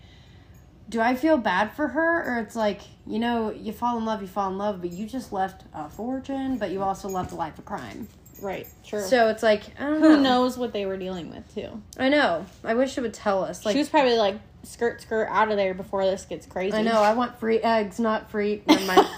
do 0.93 1.01
I 1.01 1.15
feel 1.15 1.38
bad 1.38 1.71
for 1.73 1.88
her? 1.88 2.23
Or 2.23 2.39
it's 2.39 2.55
like, 2.55 2.81
you 3.07 3.17
know, 3.17 3.50
you 3.50 3.73
fall 3.73 3.97
in 3.97 4.05
love, 4.05 4.21
you 4.21 4.27
fall 4.27 4.51
in 4.51 4.59
love, 4.59 4.79
but 4.79 4.91
you 4.91 5.07
just 5.07 5.33
left 5.33 5.63
a 5.73 5.89
fortune, 5.89 6.59
but 6.59 6.69
you 6.69 6.83
also 6.83 7.09
left 7.09 7.31
a 7.31 7.35
life 7.35 7.57
of 7.57 7.65
crime. 7.65 8.07
Right. 8.39 8.67
True. 8.85 9.01
So 9.01 9.29
it's 9.29 9.41
like, 9.41 9.63
I 9.79 9.85
don't 9.85 10.01
who 10.01 10.09
know. 10.09 10.21
knows 10.21 10.55
what 10.55 10.71
they 10.71 10.85
were 10.85 10.97
dealing 10.97 11.31
with 11.31 11.51
too? 11.55 11.81
I 11.97 12.09
know. 12.09 12.45
I 12.63 12.75
wish 12.75 12.95
it 12.95 13.01
would 13.01 13.15
tell 13.15 13.43
us. 13.43 13.65
Like, 13.65 13.73
she 13.73 13.79
was 13.79 13.89
probably 13.89 14.17
like 14.17 14.35
skirt 14.62 15.01
skirt 15.01 15.29
out 15.31 15.50
of 15.50 15.57
there 15.57 15.73
before 15.73 16.05
this 16.05 16.25
gets 16.25 16.45
crazy. 16.45 16.77
I 16.77 16.83
know. 16.83 17.01
I 17.01 17.15
want 17.15 17.39
free 17.39 17.57
eggs, 17.59 18.00
not 18.00 18.29
free. 18.29 18.62
Never 18.67 18.85
mind. 18.85 19.07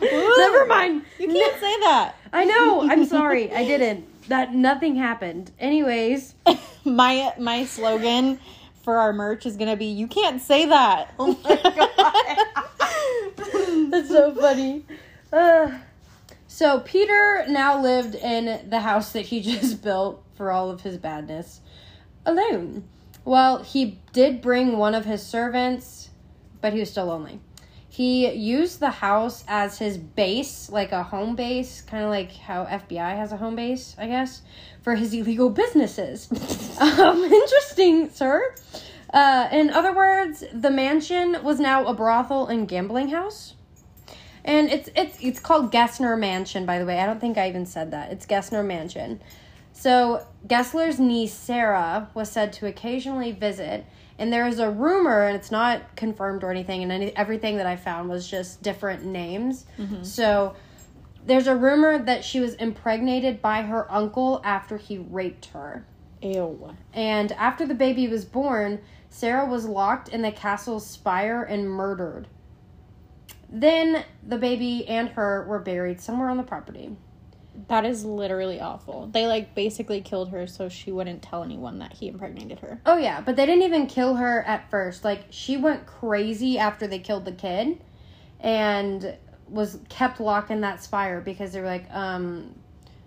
Never 0.00 0.66
mind. 0.66 1.02
You 1.18 1.26
can't 1.26 1.54
say 1.60 1.80
that. 1.80 2.14
I 2.32 2.44
know. 2.44 2.88
I'm 2.88 3.04
sorry. 3.04 3.50
I 3.52 3.64
didn't. 3.64 4.28
That 4.28 4.54
nothing 4.54 4.94
happened. 4.94 5.50
Anyways. 5.58 6.36
my 6.84 7.32
my 7.36 7.64
slogan 7.64 8.38
for 8.88 8.96
our 8.96 9.12
merch 9.12 9.44
is 9.44 9.58
gonna 9.58 9.76
be 9.76 9.84
you 9.84 10.06
can't 10.06 10.40
say 10.40 10.64
that. 10.64 11.12
Oh 11.18 11.38
my 11.44 11.56
god. 13.36 13.90
That's 13.90 14.08
so 14.08 14.34
funny. 14.34 14.86
Uh, 15.30 15.76
so 16.46 16.80
Peter 16.80 17.44
now 17.50 17.82
lived 17.82 18.14
in 18.14 18.70
the 18.70 18.80
house 18.80 19.12
that 19.12 19.26
he 19.26 19.42
just 19.42 19.82
built 19.82 20.24
for 20.36 20.50
all 20.50 20.70
of 20.70 20.80
his 20.80 20.96
badness 20.96 21.60
alone. 22.24 22.84
Well, 23.26 23.62
he 23.62 24.00
did 24.14 24.40
bring 24.40 24.78
one 24.78 24.94
of 24.94 25.04
his 25.04 25.22
servants, 25.22 26.08
but 26.62 26.72
he 26.72 26.80
was 26.80 26.90
still 26.90 27.04
lonely. 27.04 27.40
He 27.98 28.30
used 28.30 28.78
the 28.78 28.92
house 28.92 29.42
as 29.48 29.80
his 29.80 29.98
base, 29.98 30.70
like 30.70 30.92
a 30.92 31.02
home 31.02 31.34
base, 31.34 31.80
kind 31.80 32.04
of 32.04 32.10
like 32.10 32.30
how 32.30 32.64
FBI 32.64 33.16
has 33.16 33.32
a 33.32 33.36
home 33.36 33.56
base, 33.56 33.96
I 33.98 34.06
guess, 34.06 34.42
for 34.82 34.94
his 34.94 35.12
illegal 35.12 35.50
businesses. 35.50 36.30
um, 36.80 37.24
interesting, 37.24 38.08
sir. 38.10 38.54
Uh, 39.12 39.48
in 39.50 39.70
other 39.70 39.92
words, 39.92 40.44
the 40.52 40.70
mansion 40.70 41.42
was 41.42 41.58
now 41.58 41.86
a 41.86 41.92
brothel 41.92 42.46
and 42.46 42.68
gambling 42.68 43.08
house. 43.08 43.54
And 44.44 44.70
it's 44.70 44.88
it's 44.94 45.18
it's 45.20 45.40
called 45.40 45.72
Gessner 45.72 46.16
Mansion, 46.16 46.66
by 46.66 46.78
the 46.78 46.86
way. 46.86 47.00
I 47.00 47.06
don't 47.06 47.20
think 47.20 47.36
I 47.36 47.48
even 47.48 47.66
said 47.66 47.90
that. 47.90 48.12
It's 48.12 48.26
Gessner 48.26 48.64
Mansion. 48.64 49.20
So 49.72 50.24
Gessler's 50.46 51.00
niece 51.00 51.34
Sarah 51.34 52.10
was 52.14 52.30
said 52.30 52.52
to 52.54 52.66
occasionally 52.68 53.32
visit, 53.32 53.86
and 54.18 54.32
there 54.32 54.46
is 54.46 54.58
a 54.58 54.70
rumor, 54.70 55.24
and 55.24 55.36
it's 55.36 55.50
not 55.50 55.96
confirmed 55.96 56.42
or 56.42 56.50
anything, 56.50 56.82
and 56.82 56.90
any, 56.90 57.16
everything 57.16 57.56
that 57.58 57.66
I 57.66 57.76
found 57.76 58.08
was 58.08 58.28
just 58.28 58.62
different 58.62 59.04
names. 59.04 59.64
Mm-hmm. 59.78 60.02
So 60.02 60.56
there's 61.24 61.46
a 61.46 61.54
rumor 61.54 61.98
that 61.98 62.24
she 62.24 62.40
was 62.40 62.54
impregnated 62.54 63.40
by 63.40 63.62
her 63.62 63.90
uncle 63.92 64.40
after 64.44 64.76
he 64.76 64.98
raped 64.98 65.46
her. 65.46 65.86
Ew. 66.20 66.74
And 66.92 67.32
after 67.32 67.66
the 67.66 67.74
baby 67.74 68.08
was 68.08 68.24
born, 68.24 68.80
Sarah 69.10 69.46
was 69.46 69.66
locked 69.66 70.08
in 70.08 70.22
the 70.22 70.32
castle's 70.32 70.86
spire 70.86 71.42
and 71.42 71.70
murdered. 71.70 72.26
Then 73.50 74.04
the 74.26 74.36
baby 74.36 74.86
and 74.88 75.10
her 75.10 75.46
were 75.48 75.60
buried 75.60 76.00
somewhere 76.00 76.28
on 76.28 76.36
the 76.36 76.42
property. 76.42 76.96
That 77.66 77.84
is 77.84 78.04
literally 78.04 78.60
awful. 78.60 79.08
They 79.12 79.26
like 79.26 79.54
basically 79.54 80.00
killed 80.00 80.30
her 80.30 80.46
so 80.46 80.68
she 80.68 80.92
wouldn't 80.92 81.22
tell 81.22 81.42
anyone 81.42 81.80
that 81.80 81.92
he 81.94 82.06
impregnated 82.08 82.60
her. 82.60 82.80
Oh 82.86 82.96
yeah, 82.96 83.20
but 83.20 83.34
they 83.36 83.44
didn't 83.46 83.64
even 83.64 83.86
kill 83.88 84.14
her 84.14 84.42
at 84.44 84.70
first. 84.70 85.04
Like 85.04 85.24
she 85.30 85.56
went 85.56 85.84
crazy 85.86 86.58
after 86.58 86.86
they 86.86 87.00
killed 87.00 87.24
the 87.24 87.32
kid 87.32 87.80
and 88.40 89.16
was 89.48 89.78
kept 89.88 90.20
locked 90.20 90.50
in 90.50 90.60
that 90.60 90.82
spire 90.82 91.20
because 91.20 91.52
they 91.52 91.60
were 91.60 91.66
like 91.66 91.86
um 91.90 92.54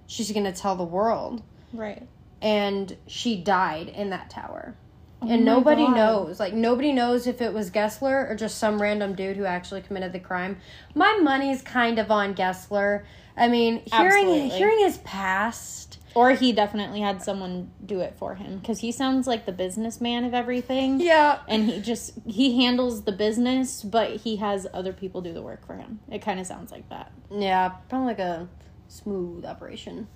she's 0.08 0.31
going 0.31 0.43
to 0.43 0.51
tell 0.51 0.75
the 0.75 0.84
world 0.84 1.41
Right. 1.72 2.05
and 2.41 2.98
she 3.08 3.41
died 3.41 3.88
in 3.88 4.10
that 4.10 4.29
tower. 4.29 4.75
Oh 5.22 5.30
and 5.30 5.46
nobody 5.46 5.84
God. 5.86 5.96
knows. 5.96 6.40
Like 6.40 6.54
nobody 6.54 6.92
knows 6.92 7.28
if 7.28 7.42
it 7.42 7.54
was 7.54 7.70
Gessler 7.70 8.30
or 8.30 8.36
just 8.36 8.58
some 8.58 8.82
random 8.82 9.13
dude 9.16 9.38
who 9.38 9.46
actually 9.46 9.82
committed 9.82 10.13
the 10.13 10.20
crime. 10.20 10.58
My 10.96 11.20
money's 11.22 11.62
kind 11.62 12.00
of 12.00 12.10
on 12.10 12.34
Gessler. 12.34 13.04
I 13.38 13.48
mean, 13.48 13.84
hearing 13.86 14.25
Absolutely. 14.25 14.50
hearing 14.50 14.80
his 14.80 14.98
past. 15.00 16.00
Or 16.13 16.32
he 16.32 16.51
definitely 16.51 17.00
had 17.00 17.22
someone 17.24 17.72
do 17.86 18.01
it 18.01 18.16
for 18.18 18.36
him 18.36 18.58
because 18.58 18.80
he 18.80 18.92
sounds 18.92 19.28
like 19.28 19.46
the 19.46 19.54
businessman 19.54 20.25
of 20.25 20.34
everything. 20.34 21.00
Yeah. 21.00 21.40
And 21.48 21.70
he 21.70 21.80
just 21.80 22.13
he 22.25 22.62
handles 22.63 23.04
the 23.04 23.13
business, 23.13 23.82
but 23.84 24.18
he 24.18 24.36
has 24.38 24.68
other 24.74 24.92
people 24.92 25.22
do 25.22 25.32
the 25.32 25.42
work 25.42 25.66
for 25.66 25.75
him. 25.75 26.00
It 26.10 26.22
kind 26.22 26.40
of 26.40 26.48
sounds 26.48 26.72
like 26.72 26.90
that. 26.90 27.12
Yeah, 27.32 27.70
probably 27.88 28.08
like 28.08 28.20
a 28.20 28.50
smooth 28.90 29.46
operation. 29.46 30.08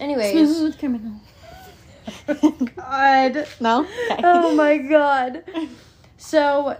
Anyways, 0.00 0.32
Smooth 0.32 0.78
criminal. 0.78 1.20
God. 3.02 3.48
No. 3.60 3.80
Okay. 4.10 4.20
Oh 4.24 4.54
my 4.54 4.78
god. 4.78 5.44
So, 6.18 6.78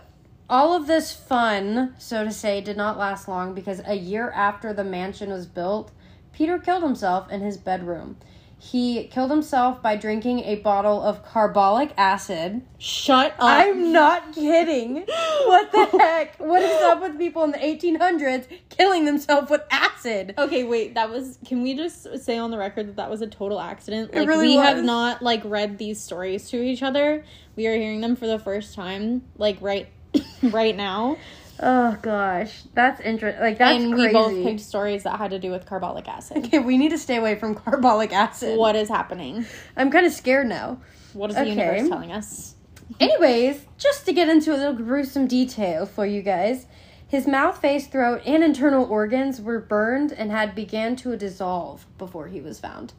all 0.48 0.72
of 0.72 0.86
this 0.86 1.12
fun, 1.12 1.96
so 1.98 2.22
to 2.22 2.30
say, 2.30 2.60
did 2.60 2.76
not 2.76 2.96
last 2.96 3.26
long 3.26 3.54
because 3.54 3.82
a 3.84 3.96
year 3.96 4.30
after 4.30 4.72
the 4.72 4.84
mansion 4.84 5.30
was 5.30 5.46
built, 5.46 5.90
Peter 6.32 6.60
killed 6.60 6.84
himself 6.84 7.28
in 7.28 7.40
his 7.40 7.56
bedroom. 7.56 8.18
He 8.64 9.08
killed 9.08 9.32
himself 9.32 9.82
by 9.82 9.96
drinking 9.96 10.44
a 10.44 10.54
bottle 10.54 11.02
of 11.02 11.24
carbolic 11.24 11.92
acid. 11.96 12.62
Shut 12.78 13.32
up. 13.32 13.36
I'm 13.40 13.92
not 13.92 14.32
kidding. 14.32 15.04
What 15.44 15.72
the 15.72 15.86
heck? 15.98 16.38
What 16.38 16.62
is 16.62 16.80
up 16.82 17.02
with 17.02 17.18
people 17.18 17.42
in 17.42 17.50
the 17.50 17.58
1800s 17.58 18.46
killing 18.68 19.04
themselves 19.04 19.50
with 19.50 19.62
acid? 19.72 20.34
Okay, 20.38 20.62
wait. 20.62 20.94
That 20.94 21.10
was. 21.10 21.38
Can 21.44 21.62
we 21.62 21.74
just 21.74 22.20
say 22.20 22.38
on 22.38 22.52
the 22.52 22.58
record 22.58 22.86
that 22.86 22.96
that 22.96 23.10
was 23.10 23.20
a 23.20 23.26
total 23.26 23.60
accident? 23.60 24.10
It 24.12 24.20
Like 24.20 24.28
really 24.28 24.48
we 24.48 24.54
have 24.54 24.84
not 24.84 25.20
like 25.20 25.42
read 25.44 25.78
these 25.78 26.00
stories 26.00 26.48
to 26.50 26.62
each 26.62 26.84
other. 26.84 27.24
We 27.56 27.66
are 27.66 27.74
hearing 27.74 28.00
them 28.00 28.14
for 28.14 28.28
the 28.28 28.38
first 28.38 28.76
time, 28.76 29.22
like 29.36 29.58
right, 29.60 29.88
right 30.42 30.76
now. 30.76 31.18
Oh 31.60 31.96
gosh, 32.02 32.62
that's 32.74 33.00
interesting. 33.00 33.40
Like 33.40 33.58
that's 33.58 33.82
and 33.82 33.92
crazy. 33.92 34.06
we 34.08 34.12
both 34.12 34.44
picked 34.44 34.60
stories 34.60 35.02
that 35.04 35.18
had 35.18 35.30
to 35.30 35.38
do 35.38 35.50
with 35.50 35.66
carbolic 35.66 36.08
acid. 36.08 36.46
Okay, 36.46 36.58
we 36.58 36.76
need 36.76 36.90
to 36.90 36.98
stay 36.98 37.16
away 37.16 37.34
from 37.34 37.54
carbolic 37.64 38.12
acid. 38.12 38.58
what 38.58 38.74
is 38.76 38.88
happening? 38.88 39.44
I'm 39.76 39.90
kind 39.90 40.06
of 40.06 40.12
scared 40.12 40.48
now. 40.48 40.80
What 41.12 41.30
is 41.30 41.36
the 41.36 41.48
universe 41.48 41.88
telling 41.88 42.12
us? 42.12 42.54
Anyways, 43.00 43.66
just 43.78 44.04
to 44.06 44.12
get 44.12 44.28
into 44.28 44.54
a 44.54 44.56
little 44.56 44.74
gruesome 44.74 45.26
detail 45.26 45.86
for 45.86 46.04
you 46.06 46.22
guys, 46.22 46.66
his 47.06 47.26
mouth, 47.26 47.60
face, 47.60 47.86
throat, 47.86 48.22
and 48.26 48.42
internal 48.42 48.84
organs 48.84 49.40
were 49.40 49.60
burned 49.60 50.12
and 50.12 50.30
had 50.30 50.54
began 50.54 50.96
to 50.96 51.16
dissolve 51.16 51.86
before 51.98 52.28
he 52.28 52.40
was 52.40 52.58
found. 52.58 52.94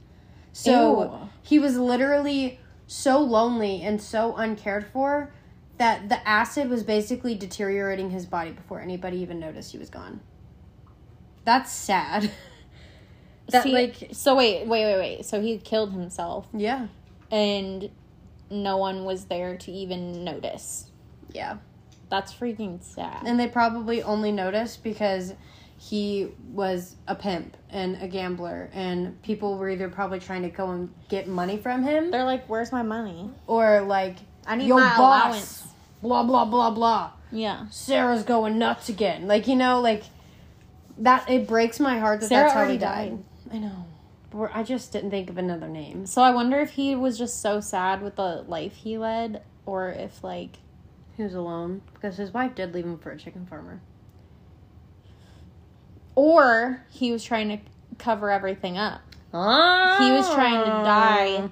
So 0.52 1.02
Ew. 1.02 1.30
he 1.42 1.60
was 1.60 1.78
literally 1.78 2.60
so 2.86 3.20
lonely 3.20 3.82
and 3.82 4.02
so 4.02 4.36
uncared 4.36 4.86
for 4.86 5.34
that 5.78 6.10
the 6.10 6.26
acid 6.28 6.70
was 6.70 6.84
basically 6.84 7.36
deteriorating 7.36 8.12
his 8.12 8.26
body 8.26 8.52
before 8.52 8.80
anybody 8.80 9.18
even 9.20 9.40
noticed 9.40 9.72
he 9.72 9.78
was 9.78 9.90
gone. 9.90 10.22
That's 11.46 11.72
sad. 11.72 12.32
That 13.50 13.64
See, 13.64 13.74
like 13.74 14.10
so 14.14 14.36
wait, 14.38 14.66
wait, 14.68 14.86
wait, 14.86 15.00
wait. 15.00 15.26
So 15.26 15.42
he 15.42 15.58
killed 15.58 15.92
himself, 15.92 16.48
yeah. 16.54 16.88
and 17.30 17.90
no 18.50 18.78
one 18.78 19.04
was 19.04 19.26
there 19.26 19.58
to 19.58 19.72
even 19.72 20.24
notice. 20.24 20.92
Yeah. 21.32 21.58
That's 22.10 22.34
freaking 22.34 22.82
sad. 22.82 23.24
And 23.26 23.40
they 23.40 23.48
probably 23.48 24.04
only 24.04 24.32
noticed 24.32 24.84
because 24.84 25.34
he 25.78 26.30
was 26.52 26.96
a 27.08 27.16
pimp 27.16 27.58
and 27.70 28.02
a 28.02 28.08
gambler 28.08 28.70
and 28.74 29.22
people 29.24 29.58
were 29.58 29.70
either 29.70 29.90
probably 29.90 30.20
trying 30.20 30.44
to 30.44 30.50
go 30.50 30.70
and 30.72 30.94
get 31.10 31.28
money 31.28 31.58
from 31.58 31.84
him 31.84 32.12
They're 32.12 32.24
like, 32.24 32.46
"Where's 32.48 32.72
my 32.72 32.84
money?" 32.84 33.30
or 33.48 33.82
like 33.82 34.18
I 34.46 34.56
need 34.56 34.68
Yo, 34.68 34.76
my 34.78 34.98
boss. 34.98 34.98
allowance. 35.00 35.64
blah 36.02 36.24
blah 36.24 36.46
blah 36.46 36.70
blah. 36.72 37.12
Yeah. 37.32 37.66
Sarah's 37.70 38.24
going 38.24 38.58
nuts 38.60 38.90
again. 38.90 39.28
Like 39.28 39.48
you 39.48 39.56
know, 39.56 39.80
like 39.82 40.04
that. 41.00 41.30
It 41.30 41.48
breaks 41.48 41.80
my 41.80 42.00
heart 42.00 42.22
that 42.22 42.28
Sarah 42.28 42.44
that's 42.44 42.54
how 42.54 42.60
already 42.60 42.74
he 42.74 42.80
died. 42.80 43.18
I 43.52 43.58
know. 43.60 43.86
But 44.30 44.38
we're- 44.38 44.52
I 44.54 44.64
just 44.64 44.92
didn't 44.92 45.12
think 45.12 45.30
of 45.30 45.38
another 45.38 45.68
name. 45.68 46.06
So 46.06 46.22
I 46.22 46.32
wonder 46.32 46.60
if 46.60 46.72
he 46.72 46.96
was 46.96 47.18
just 47.18 47.42
so 47.42 47.60
sad 47.60 48.02
with 48.02 48.16
the 48.16 48.44
life 48.48 48.76
he 48.76 48.98
led, 48.98 49.44
or 49.66 49.90
if 49.90 50.24
like 50.24 50.58
He 51.18 51.24
was 51.24 51.34
alone 51.36 51.82
because 51.94 52.18
his 52.18 52.32
wife 52.34 52.56
did 52.56 52.74
leave 52.74 52.86
him 52.86 52.98
for 52.98 53.12
a 53.12 53.18
chicken 53.18 53.46
farmer. 53.46 53.80
or 56.16 56.84
he 56.92 57.12
was 57.12 57.24
trying 57.24 57.50
to 57.50 57.58
cover 57.98 58.30
everything 58.30 58.78
up. 58.78 59.02
Oh. 59.34 59.98
He 60.00 60.12
was 60.12 60.32
trying 60.34 60.60
to 60.64 60.70
die 60.70 61.38
oh. 61.38 61.50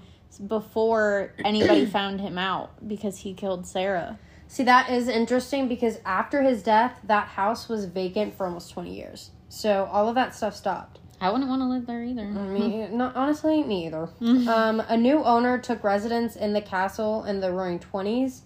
Before 0.47 1.33
anybody 1.43 1.85
found 1.97 2.21
him 2.21 2.37
out 2.37 2.87
because 2.87 3.19
he 3.19 3.33
killed 3.33 3.67
Sarah. 3.67 4.19
See, 4.47 4.63
that 4.63 4.89
is 4.89 5.07
interesting 5.07 5.67
because 5.67 5.99
after 6.05 6.41
his 6.41 6.61
death, 6.61 6.99
that 7.05 7.27
house 7.29 7.69
was 7.69 7.85
vacant 7.85 8.35
for 8.35 8.45
almost 8.45 8.71
20 8.71 8.93
years. 8.93 9.31
So 9.47 9.87
all 9.91 10.09
of 10.09 10.15
that 10.15 10.35
stuff 10.35 10.55
stopped. 10.55 10.99
I 11.21 11.29
wouldn't 11.29 11.49
want 11.49 11.61
to 11.61 11.67
live 11.67 11.85
there 11.85 12.03
either. 12.03 12.25
Me, 12.25 12.87
not 12.87 13.15
honestly, 13.15 13.63
me 13.63 13.85
either. 13.87 14.09
um, 14.21 14.79
a 14.89 14.97
new 14.97 15.23
owner 15.23 15.57
took 15.59 15.83
residence 15.83 16.35
in 16.35 16.53
the 16.53 16.61
castle 16.61 17.23
in 17.25 17.39
the 17.39 17.51
Roaring 17.51 17.79
Twenties, 17.79 18.41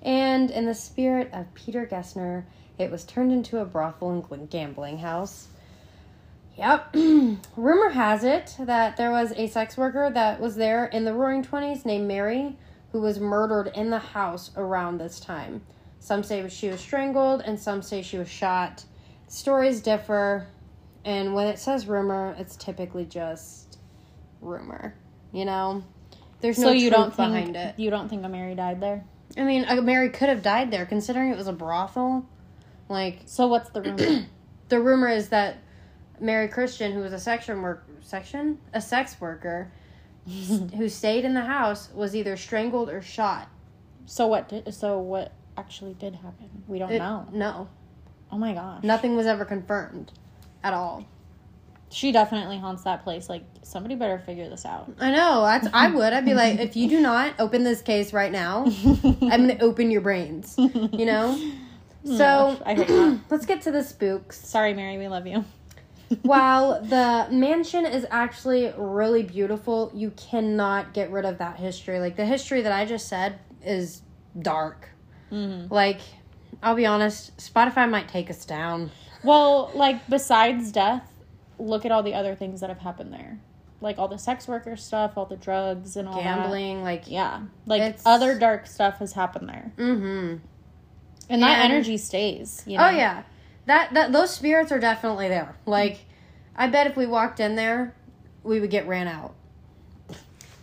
and 0.00 0.50
in 0.50 0.64
the 0.64 0.74
spirit 0.74 1.28
of 1.32 1.52
Peter 1.54 1.84
Gessner, 1.86 2.44
it 2.78 2.90
was 2.90 3.04
turned 3.04 3.32
into 3.32 3.58
a 3.58 3.64
brothel 3.64 4.10
and 4.32 4.48
gambling 4.48 4.98
house. 4.98 5.48
Yep. 6.60 6.94
Rumor 7.56 7.88
has 7.88 8.22
it 8.22 8.54
that 8.58 8.98
there 8.98 9.10
was 9.10 9.32
a 9.32 9.46
sex 9.46 9.78
worker 9.78 10.10
that 10.12 10.38
was 10.40 10.56
there 10.56 10.84
in 10.84 11.06
the 11.06 11.14
Roaring 11.14 11.42
Twenties 11.42 11.86
named 11.86 12.06
Mary, 12.06 12.58
who 12.92 13.00
was 13.00 13.18
murdered 13.18 13.72
in 13.74 13.88
the 13.88 13.98
house 13.98 14.50
around 14.58 14.98
this 14.98 15.18
time. 15.20 15.62
Some 16.00 16.22
say 16.22 16.46
she 16.50 16.68
was 16.68 16.78
strangled, 16.78 17.40
and 17.40 17.58
some 17.58 17.80
say 17.80 18.02
she 18.02 18.18
was 18.18 18.28
shot. 18.28 18.84
Stories 19.26 19.80
differ, 19.80 20.48
and 21.02 21.34
when 21.34 21.46
it 21.46 21.58
says 21.58 21.86
rumor, 21.86 22.36
it's 22.38 22.56
typically 22.56 23.06
just 23.06 23.78
rumor. 24.42 24.94
You 25.32 25.46
know, 25.46 25.82
there's 26.42 26.58
no 26.58 26.68
so 26.68 26.72
you 26.72 26.90
truth 26.90 26.92
don't 26.92 27.14
think 27.14 27.32
behind 27.32 27.56
it. 27.56 27.78
you 27.78 27.88
don't 27.88 28.10
think 28.10 28.22
a 28.22 28.28
Mary 28.28 28.54
died 28.54 28.82
there? 28.82 29.02
I 29.34 29.44
mean, 29.44 29.64
uh, 29.66 29.80
Mary 29.80 30.10
could 30.10 30.28
have 30.28 30.42
died 30.42 30.70
there, 30.70 30.84
considering 30.84 31.30
it 31.30 31.38
was 31.38 31.46
a 31.46 31.54
brothel. 31.54 32.28
Like 32.90 33.20
So 33.24 33.46
what's 33.46 33.70
the 33.70 33.80
rumor? 33.80 34.26
the 34.68 34.80
rumor 34.80 35.08
is 35.08 35.30
that 35.30 35.56
Mary 36.20 36.48
Christian, 36.48 36.92
who 36.92 37.00
was 37.00 37.12
a 37.12 37.18
section 37.18 37.62
work 37.62 37.86
section 38.02 38.58
a 38.72 38.80
sex 38.80 39.20
worker, 39.20 39.70
who 40.26 40.88
stayed 40.88 41.24
in 41.24 41.34
the 41.34 41.40
house, 41.42 41.90
was 41.94 42.14
either 42.14 42.36
strangled 42.36 42.88
or 42.90 43.00
shot. 43.02 43.48
so 44.06 44.26
what 44.26 44.48
did 44.48 44.72
so 44.74 44.98
what 44.98 45.32
actually 45.56 45.94
did 45.94 46.14
happen? 46.14 46.48
We 46.68 46.78
don't 46.78 46.90
It- 46.92 46.98
know. 46.98 47.26
No, 47.32 47.68
Oh 48.32 48.38
my 48.38 48.52
gosh. 48.54 48.82
nothing 48.82 49.16
was 49.16 49.26
ever 49.26 49.44
confirmed, 49.44 50.12
at 50.62 50.72
all. 50.72 51.04
She 51.92 52.12
definitely 52.12 52.56
haunts 52.58 52.84
that 52.84 53.02
place. 53.02 53.28
Like 53.28 53.42
somebody 53.62 53.96
better 53.96 54.18
figure 54.20 54.48
this 54.48 54.64
out. 54.64 54.92
I 55.00 55.10
know. 55.10 55.42
That's 55.44 55.66
I 55.74 55.88
would. 55.94 56.12
I'd 56.12 56.24
be 56.24 56.34
like, 56.34 56.60
if 56.60 56.76
you 56.76 56.88
do 56.88 57.00
not 57.00 57.34
open 57.40 57.64
this 57.64 57.82
case 57.82 58.12
right 58.12 58.30
now, 58.30 58.64
I'm 59.04 59.48
gonna 59.48 59.58
open 59.60 59.90
your 59.90 60.00
brains. 60.00 60.54
You 60.56 61.04
know. 61.06 61.36
Oh 62.06 62.16
so 62.16 62.62
I 62.64 62.74
hope 62.74 62.88
not. 62.88 63.18
let's 63.30 63.44
get 63.44 63.62
to 63.62 63.72
the 63.72 63.82
spooks. 63.82 64.38
Sorry, 64.46 64.72
Mary, 64.72 64.98
we 64.98 65.08
love 65.08 65.26
you. 65.26 65.44
While 66.22 66.82
the 66.82 67.28
mansion 67.30 67.86
is 67.86 68.06
actually 68.10 68.72
really 68.76 69.22
beautiful, 69.22 69.92
you 69.94 70.10
cannot 70.12 70.92
get 70.92 71.10
rid 71.10 71.24
of 71.24 71.38
that 71.38 71.56
history. 71.56 72.00
Like 72.00 72.16
the 72.16 72.26
history 72.26 72.62
that 72.62 72.72
I 72.72 72.84
just 72.84 73.08
said 73.08 73.38
is 73.64 74.02
dark. 74.40 74.88
Mm-hmm. 75.30 75.72
Like, 75.72 76.00
I'll 76.62 76.74
be 76.74 76.86
honest, 76.86 77.36
Spotify 77.36 77.88
might 77.88 78.08
take 78.08 78.28
us 78.28 78.44
down. 78.44 78.90
Well, 79.22 79.70
like 79.74 80.08
besides 80.08 80.72
death, 80.72 81.08
look 81.58 81.84
at 81.84 81.92
all 81.92 82.02
the 82.02 82.14
other 82.14 82.34
things 82.34 82.60
that 82.60 82.70
have 82.70 82.80
happened 82.80 83.12
there. 83.12 83.38
Like 83.80 83.98
all 83.98 84.08
the 84.08 84.18
sex 84.18 84.48
worker 84.48 84.76
stuff, 84.76 85.12
all 85.16 85.26
the 85.26 85.36
drugs 85.36 85.96
and 85.96 86.08
all 86.08 86.16
that. 86.16 86.24
Gambling, 86.24 86.82
like, 86.82 87.04
Yeah. 87.06 87.42
Like 87.66 87.98
other 88.04 88.38
dark 88.38 88.66
stuff 88.66 88.98
has 88.98 89.12
happened 89.12 89.48
there. 89.48 89.72
mm-hmm. 89.76 90.36
And 91.28 91.42
that 91.42 91.64
energy 91.64 91.96
stays. 91.96 92.64
You 92.66 92.76
know? 92.78 92.88
Oh 92.88 92.90
yeah, 92.90 93.22
that 93.70 93.94
that 93.94 94.10
those 94.10 94.34
spirits 94.34 94.72
are 94.72 94.80
definitely 94.80 95.28
there. 95.28 95.54
Like, 95.64 96.00
I 96.56 96.66
bet 96.66 96.88
if 96.88 96.96
we 96.96 97.06
walked 97.06 97.38
in 97.38 97.54
there, 97.54 97.94
we 98.42 98.58
would 98.58 98.70
get 98.70 98.88
ran 98.88 99.06
out. 99.06 99.34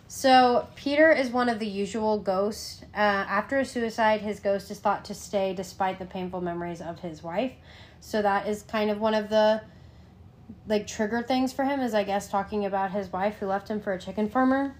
So 0.09 0.67
Peter 0.75 1.09
is 1.11 1.29
one 1.29 1.47
of 1.47 1.59
the 1.59 1.67
usual 1.67 2.19
ghosts. 2.19 2.81
Uh, 2.93 2.97
after 2.97 3.59
a 3.59 3.65
suicide, 3.65 4.21
his 4.21 4.41
ghost 4.41 4.69
is 4.71 4.79
thought 4.79 5.05
to 5.05 5.13
stay 5.13 5.53
despite 5.53 5.99
the 5.99 6.05
painful 6.05 6.41
memories 6.41 6.81
of 6.81 6.99
his 6.99 7.23
wife. 7.23 7.53
So 8.01 8.21
that 8.21 8.45
is 8.47 8.63
kind 8.63 8.91
of 8.91 8.99
one 8.99 9.13
of 9.13 9.29
the 9.29 9.61
like 10.67 10.85
trigger 10.85 11.21
things 11.21 11.53
for 11.53 11.63
him. 11.63 11.79
Is 11.79 11.93
I 11.93 12.03
guess 12.03 12.27
talking 12.27 12.65
about 12.65 12.91
his 12.91 13.11
wife 13.13 13.37
who 13.39 13.45
left 13.45 13.69
him 13.69 13.79
for 13.79 13.93
a 13.93 13.99
chicken 13.99 14.27
farmer. 14.27 14.75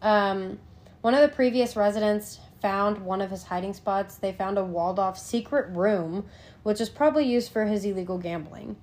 Um, 0.00 0.58
one 1.02 1.12
of 1.12 1.20
the 1.20 1.34
previous 1.34 1.76
residents 1.76 2.40
found 2.60 2.98
one 2.98 3.20
of 3.20 3.30
his 3.30 3.44
hiding 3.44 3.74
spots. 3.74 4.16
They 4.16 4.32
found 4.32 4.58
a 4.58 4.64
walled 4.64 4.98
off 4.98 5.18
secret 5.18 5.68
room, 5.70 6.26
which 6.62 6.80
is 6.80 6.88
probably 6.88 7.24
used 7.24 7.52
for 7.52 7.66
his 7.66 7.84
illegal 7.84 8.18
gambling. 8.18 8.76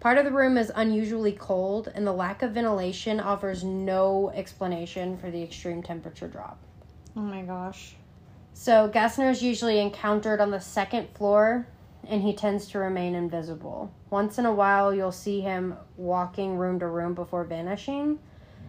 Part 0.00 0.18
of 0.18 0.24
the 0.24 0.30
room 0.30 0.56
is 0.56 0.70
unusually 0.74 1.32
cold, 1.32 1.90
and 1.94 2.06
the 2.06 2.12
lack 2.12 2.42
of 2.42 2.52
ventilation 2.52 3.18
offers 3.18 3.64
no 3.64 4.30
explanation 4.34 5.16
for 5.18 5.30
the 5.30 5.42
extreme 5.42 5.82
temperature 5.82 6.28
drop. 6.28 6.58
Oh 7.16 7.20
my 7.20 7.42
gosh. 7.42 7.96
So, 8.54 8.88
Gassner 8.88 9.30
is 9.30 9.42
usually 9.42 9.80
encountered 9.80 10.40
on 10.40 10.50
the 10.50 10.60
second 10.60 11.08
floor, 11.14 11.66
and 12.08 12.22
he 12.22 12.32
tends 12.32 12.68
to 12.68 12.78
remain 12.78 13.14
invisible. 13.14 13.92
Once 14.10 14.38
in 14.38 14.46
a 14.46 14.52
while, 14.52 14.94
you'll 14.94 15.12
see 15.12 15.40
him 15.40 15.76
walking 15.96 16.56
room 16.56 16.78
to 16.78 16.86
room 16.86 17.14
before 17.14 17.44
vanishing. 17.44 18.18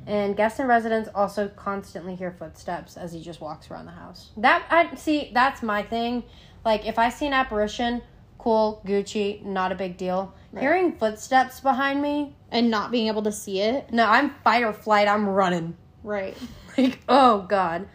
And 0.09 0.35
guests 0.35 0.57
and 0.57 0.67
residents 0.67 1.07
also 1.13 1.49
constantly 1.49 2.15
hear 2.15 2.31
footsteps 2.31 2.97
as 2.97 3.13
he 3.13 3.21
just 3.21 3.41
walks 3.41 3.69
around 3.69 3.85
the 3.85 3.91
house. 3.91 4.31
That 4.37 4.65
I 4.71 4.95
see. 4.95 5.29
That's 5.35 5.61
my 5.61 5.83
thing. 5.83 6.23
Like, 6.65 6.87
if 6.87 6.97
I 6.97 7.09
see 7.09 7.27
an 7.27 7.33
apparition, 7.33 8.01
cool, 8.39 8.81
Gucci, 8.87 9.45
not 9.45 9.71
a 9.71 9.75
big 9.75 9.97
deal. 9.97 10.33
Hearing 10.59 10.93
footsteps 10.97 11.59
behind 11.59 12.01
me, 12.01 12.35
And 12.49 12.71
not 12.71 12.89
being 12.89 13.05
able 13.07 13.21
to 13.21 13.31
see 13.31 13.61
it. 13.61 13.93
no, 13.93 14.05
I'm 14.07 14.31
fight 14.43 14.63
or 14.63 14.73
flight. 14.73 15.07
I'm 15.07 15.29
running. 15.29 15.77
Right. 16.03 16.35
Like, 16.77 16.99
oh 17.09 17.39
god. 17.49 17.87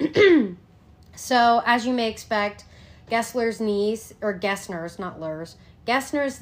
so, 1.14 1.62
as 1.64 1.86
you 1.86 1.92
may 1.92 2.10
expect, 2.10 2.64
Gessler's 3.10 3.60
niece, 3.60 4.12
or 4.20 4.36
Gessner's, 4.38 4.98
not 4.98 5.20
Lurs, 5.20 5.56
Gessner's 5.86 6.40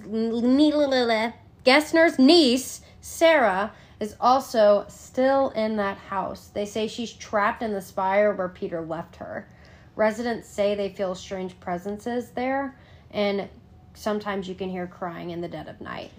niece, 2.19 2.81
Sarah, 3.01 3.73
is 4.03 4.17
also 4.21 4.85
still 4.88 5.51
in 5.51 5.77
that 5.77 5.97
house. 5.97 6.49
They 6.49 6.67
say 6.67 6.88
she's 6.88 7.12
trapped 7.12 7.62
in 7.62 7.73
the 7.73 7.81
spire 7.81 8.35
where 8.35 8.49
Peter 8.49 8.81
left 8.81 9.15
her. 9.15 9.47
Residents 9.95 10.49
say 10.49 10.75
they 10.75 10.88
feel 10.88 11.15
strange 11.15 11.59
presences 11.61 12.31
there, 12.31 12.77
and 13.12 13.49
sometimes 13.95 14.49
you 14.49 14.57
can 14.57 14.69
hear 14.69 14.88
crying 14.88 15.31
in 15.31 15.41
the 15.41 15.47
dead 15.47 15.69
of 15.69 15.81
night. 15.81 16.11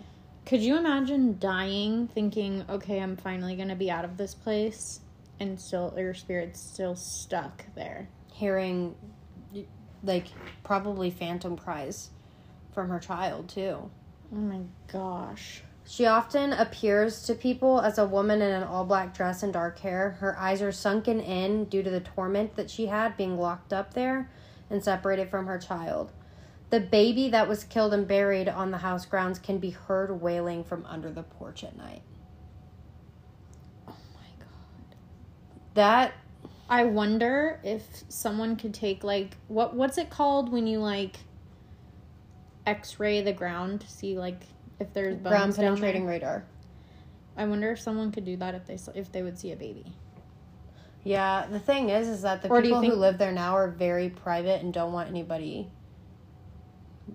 Could 0.46 0.62
you 0.62 0.78
imagine 0.78 1.38
dying 1.39 2.08
thinking, 2.08 2.63
okay, 2.69 3.02
I'm 3.02 3.17
finally 3.17 3.58
going 3.58 3.67
to 3.67 3.76
be 3.76 3.91
out 3.91 4.06
of 4.06 4.15
this 4.15 4.34
place? 4.34 5.02
And 5.41 5.60
still, 5.60 5.93
your 5.98 6.13
spirit's 6.13 6.62
still 6.62 6.96
stuck 6.96 7.65
there. 7.76 8.08
Hearing, 8.32 8.96
like, 10.06 10.28
probably 10.63 11.12
phantom 11.12 11.58
cries 11.58 12.12
from 12.74 12.88
her 12.88 13.00
child, 13.00 13.50
too. 13.50 13.89
Oh 14.32 14.38
my 14.38 14.62
gosh. 14.88 15.63
She 15.86 16.06
often 16.06 16.54
appears 16.54 17.24
to 17.24 17.36
people 17.36 17.82
as 17.82 17.98
a 17.98 18.06
woman 18.06 18.41
in 18.41 18.52
an 18.52 18.63
all 18.63 18.86
black 18.86 19.13
dress 19.13 19.43
and 19.43 19.52
dark 19.52 19.80
hair. 19.80 20.12
Her 20.19 20.38
eyes 20.39 20.62
are 20.62 20.72
sunken 20.72 21.19
in 21.19 21.65
due 21.65 21.84
to 21.84 21.89
the 21.89 22.00
torment 22.00 22.56
that 22.56 22.69
she 22.69 22.88
had 22.88 23.17
being 23.17 23.38
locked 23.38 23.74
up 23.74 23.93
there 23.93 24.30
and 24.69 24.84
separated 24.84 25.30
from 25.30 25.46
her 25.46 25.60
child. 25.60 26.12
The 26.69 26.80
baby 26.80 27.30
that 27.30 27.48
was 27.48 27.63
killed 27.65 27.93
and 27.93 28.08
buried 28.08 28.50
on 28.50 28.72
the 28.72 28.80
house 28.80 29.06
grounds 29.06 29.38
can 29.38 29.60
be 29.60 29.69
heard 29.72 30.22
wailing 30.22 30.63
from 30.63 30.86
under 30.86 31.12
the 31.12 31.24
porch 31.24 31.63
at 31.63 31.78
night. 31.78 32.02
Oh 33.88 33.96
my 34.15 34.30
god. 34.39 34.96
That 35.76 36.13
I 36.69 36.86
wonder 36.86 37.60
if 37.63 37.84
someone 38.10 38.56
could 38.56 38.74
take 38.74 39.04
like 39.04 39.38
what 39.50 39.76
what's 39.76 39.98
it 39.98 40.10
called 40.10 40.52
when 40.52 40.65
you 40.65 40.80
like 40.80 41.17
x-ray 42.65 43.22
the 43.22 43.34
ground 43.34 43.82
to 43.82 43.88
see 43.88 44.17
like 44.17 44.41
if 44.84 44.93
there's 44.93 45.15
bones 45.15 45.28
ground 45.28 45.56
down 45.56 45.65
penetrating 45.65 46.06
there? 46.06 46.13
radar. 46.13 46.46
I 47.36 47.46
wonder 47.46 47.72
if 47.72 47.80
someone 47.80 48.12
could 48.12 48.26
do 48.26 48.38
that 48.38 48.54
if 48.56 48.65
they 48.65 48.78
if 48.93 49.12
they 49.12 49.24
would 49.24 49.39
see 49.39 49.52
a 49.52 49.56
baby. 49.56 49.86
Yeah, 51.04 51.48
the 51.50 51.60
thing 51.60 51.89
is, 51.89 52.08
is 52.08 52.22
that 52.22 52.41
the 52.41 52.50
Or 52.50 52.62
people 52.62 52.82
who 52.82 52.93
live 52.93 53.17
there 53.17 53.32
now 53.32 53.58
are 53.58 53.67
very 53.67 54.10
private 54.10 54.62
and 54.62 54.74
don't 54.74 54.93
want 54.93 55.10
anybody 55.10 55.69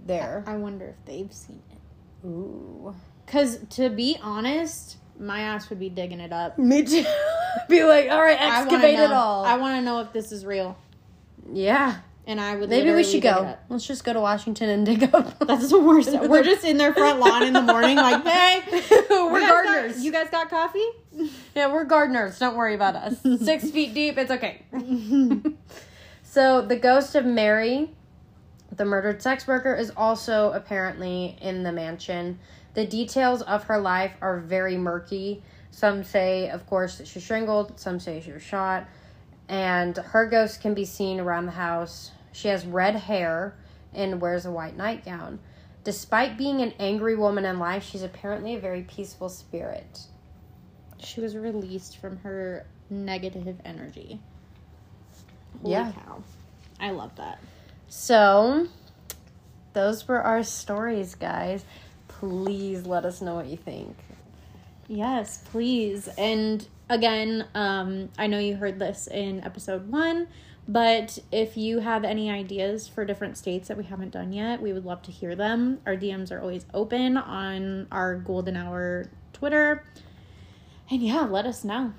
there. 0.04 0.44
I 0.46 0.56
wonder 0.56 0.86
if 0.86 1.04
they've 1.06 1.32
seen 1.32 1.62
it. 1.70 2.26
Ooh. 2.26 2.94
Cause 3.26 3.60
to 3.70 3.88
be 3.88 4.18
honest, 4.22 4.98
my 5.18 5.40
ass 5.40 5.70
would 5.70 5.78
be 5.78 5.88
digging 5.88 6.20
it 6.20 6.32
up. 6.32 6.58
Me 6.58 6.82
too. 6.82 7.04
Be 7.68 7.82
like, 7.82 8.10
all 8.10 8.20
right, 8.20 8.40
excavate 8.40 8.98
it 8.98 9.10
all. 9.10 9.44
I 9.44 9.56
want 9.56 9.76
to 9.76 9.82
know 9.82 10.00
if 10.00 10.12
this 10.12 10.32
is 10.32 10.46
real, 10.46 10.78
yeah. 11.52 11.98
And 12.28 12.38
I 12.38 12.56
would. 12.56 12.68
Maybe 12.68 12.92
we 12.92 13.02
should 13.02 13.22
go. 13.22 13.56
Let's 13.70 13.86
just 13.86 14.04
go 14.04 14.12
to 14.12 14.20
Washington 14.20 14.68
and 14.68 14.84
dig 14.84 15.02
up. 15.14 15.38
That's 15.46 15.70
the 15.70 15.80
worst. 15.80 16.10
We're 16.28 16.44
just 16.44 16.62
in 16.62 16.76
their 16.76 16.92
front 16.92 17.18
lawn 17.18 17.42
in 17.42 17.54
the 17.54 17.62
morning, 17.62 17.96
like, 17.96 18.22
hey, 18.22 18.62
we're 19.10 19.40
gardeners. 19.40 19.96
Got, 19.96 20.04
you 20.04 20.12
guys 20.12 20.28
got 20.30 20.50
coffee? 20.50 20.86
yeah, 21.56 21.72
we're 21.72 21.84
gardeners. 21.84 22.38
Don't 22.38 22.54
worry 22.54 22.74
about 22.74 22.94
us. 22.96 23.20
Six 23.40 23.70
feet 23.70 23.94
deep. 23.94 24.18
It's 24.18 24.30
okay. 24.30 24.62
so 26.22 26.60
the 26.60 26.76
ghost 26.76 27.14
of 27.14 27.24
Mary, 27.24 27.90
the 28.76 28.84
murdered 28.84 29.22
sex 29.22 29.46
worker, 29.46 29.74
is 29.74 29.90
also 29.96 30.52
apparently 30.52 31.38
in 31.40 31.62
the 31.62 31.72
mansion. 31.72 32.38
The 32.74 32.86
details 32.86 33.40
of 33.42 33.64
her 33.64 33.80
life 33.80 34.12
are 34.20 34.38
very 34.38 34.76
murky. 34.76 35.42
Some 35.70 36.04
say, 36.04 36.50
of 36.50 36.66
course, 36.66 36.98
that 36.98 37.08
she 37.08 37.20
strangled. 37.20 37.80
Some 37.80 37.98
say 37.98 38.20
she 38.20 38.32
was 38.32 38.42
shot. 38.42 38.86
And 39.48 39.96
her 39.96 40.26
ghost 40.26 40.60
can 40.60 40.74
be 40.74 40.84
seen 40.84 41.20
around 41.20 41.46
the 41.46 41.52
house. 41.52 42.10
She 42.32 42.48
has 42.48 42.66
red 42.66 42.96
hair 42.96 43.56
and 43.94 44.20
wears 44.20 44.46
a 44.46 44.50
white 44.50 44.76
nightgown. 44.76 45.38
Despite 45.84 46.36
being 46.36 46.60
an 46.60 46.74
angry 46.78 47.16
woman 47.16 47.44
in 47.44 47.58
life, 47.58 47.82
she's 47.84 48.02
apparently 48.02 48.54
a 48.54 48.60
very 48.60 48.82
peaceful 48.82 49.28
spirit. 49.28 50.00
She 50.98 51.20
was 51.20 51.36
released 51.36 51.98
from 51.98 52.18
her 52.18 52.66
negative 52.90 53.60
energy. 53.64 54.20
Holy 55.62 55.72
Yeah. 55.72 55.92
cow. 55.92 56.22
I 56.80 56.90
love 56.90 57.14
that. 57.16 57.38
So, 57.88 58.66
those 59.72 60.06
were 60.06 60.20
our 60.20 60.42
stories, 60.42 61.14
guys. 61.14 61.64
Please 62.08 62.86
let 62.86 63.04
us 63.04 63.20
know 63.20 63.34
what 63.34 63.46
you 63.46 63.56
think. 63.56 63.96
Yes, 64.88 65.42
please. 65.52 66.08
And 66.18 66.66
again, 66.88 67.46
um, 67.54 68.08
I 68.18 68.26
know 68.26 68.38
you 68.38 68.56
heard 68.56 68.78
this 68.78 69.06
in 69.06 69.42
episode 69.44 69.90
one, 69.90 70.28
but 70.68 71.18
if 71.32 71.56
you 71.56 71.78
have 71.78 72.04
any 72.04 72.30
ideas 72.30 72.86
for 72.86 73.06
different 73.06 73.38
states 73.38 73.68
that 73.68 73.78
we 73.78 73.84
haven't 73.84 74.10
done 74.10 74.34
yet, 74.34 74.60
we 74.60 74.74
would 74.74 74.84
love 74.84 75.00
to 75.02 75.10
hear 75.10 75.34
them. 75.34 75.80
Our 75.86 75.96
DMs 75.96 76.30
are 76.30 76.40
always 76.40 76.66
open 76.74 77.16
on 77.16 77.86
our 77.90 78.16
Golden 78.16 78.54
Hour 78.54 79.08
Twitter. 79.32 79.82
And 80.90 81.02
yeah, 81.02 81.22
let 81.22 81.46
us 81.46 81.64
know. 81.64 81.94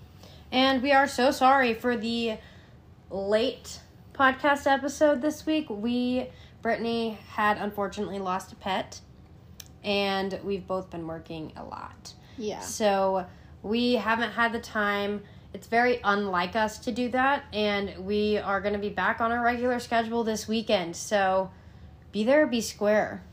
And 0.52 0.84
we 0.84 0.92
are 0.92 1.08
so 1.08 1.32
sorry 1.32 1.74
for 1.74 1.98
the 1.98 2.38
late 3.10 3.80
podcast 4.14 4.72
episode 4.72 5.24
this 5.24 5.48
week. 5.48 5.68
We, 5.68 6.28
Brittany, 6.62 7.18
had 7.30 7.58
unfortunately 7.58 8.20
lost 8.20 8.52
a 8.52 8.56
pet, 8.56 9.02
and 9.84 10.40
we've 10.44 10.68
both 10.68 10.92
been 10.92 11.08
working 11.08 11.54
a 11.56 11.64
lot. 11.64 12.14
Yeah. 12.38 12.60
So 12.60 13.26
we 13.64 13.94
haven't 13.94 14.32
had 14.32 14.52
the 14.54 14.60
time. 14.60 15.24
It's 15.54 15.68
very 15.68 16.00
unlike 16.04 16.56
us 16.56 16.78
to 16.80 16.92
do 16.92 17.10
that, 17.10 17.44
and 17.54 18.06
we 18.06 18.38
are 18.38 18.62
going 18.62 18.74
to 18.74 18.80
be 18.80 18.90
back 18.90 19.20
on 19.20 19.32
our 19.32 19.44
regular 19.44 19.80
schedule 19.80 20.24
this 20.24 20.48
weekend. 20.48 20.96
So 20.96 21.50
be 22.12 22.24
there, 22.24 22.46
be 22.46 22.62
square. 22.62 23.24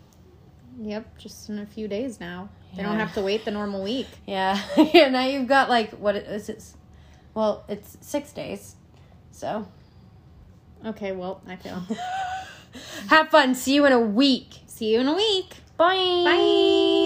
Yep, 0.80 1.18
just 1.18 1.48
in 1.48 1.58
a 1.58 1.66
few 1.66 1.88
days 1.88 2.18
now. 2.20 2.48
They 2.74 2.82
don't 2.82 2.96
have 2.96 3.14
to 3.14 3.22
wait 3.22 3.44
the 3.44 3.50
normal 3.50 3.82
week. 3.82 4.08
Yeah, 4.26 4.60
yeah. 4.94 5.08
Now 5.08 5.24
you've 5.24 5.48
got 5.48 5.68
like 5.68 5.92
what 5.92 6.16
is 6.16 6.48
it? 6.48 6.62
Well, 7.34 7.64
it's 7.68 7.96
six 8.00 8.32
days. 8.32 8.76
So 9.30 9.66
Okay, 10.84 11.12
well, 11.12 11.40
I 11.46 11.56
feel. 11.56 11.82
have 13.08 13.28
fun. 13.28 13.54
See 13.54 13.74
you 13.74 13.86
in 13.86 13.92
a 13.92 14.00
week. 14.00 14.60
See 14.66 14.92
you 14.92 15.00
in 15.00 15.08
a 15.08 15.14
week. 15.14 15.56
Bye. 15.76 16.22
Bye. 16.24 16.96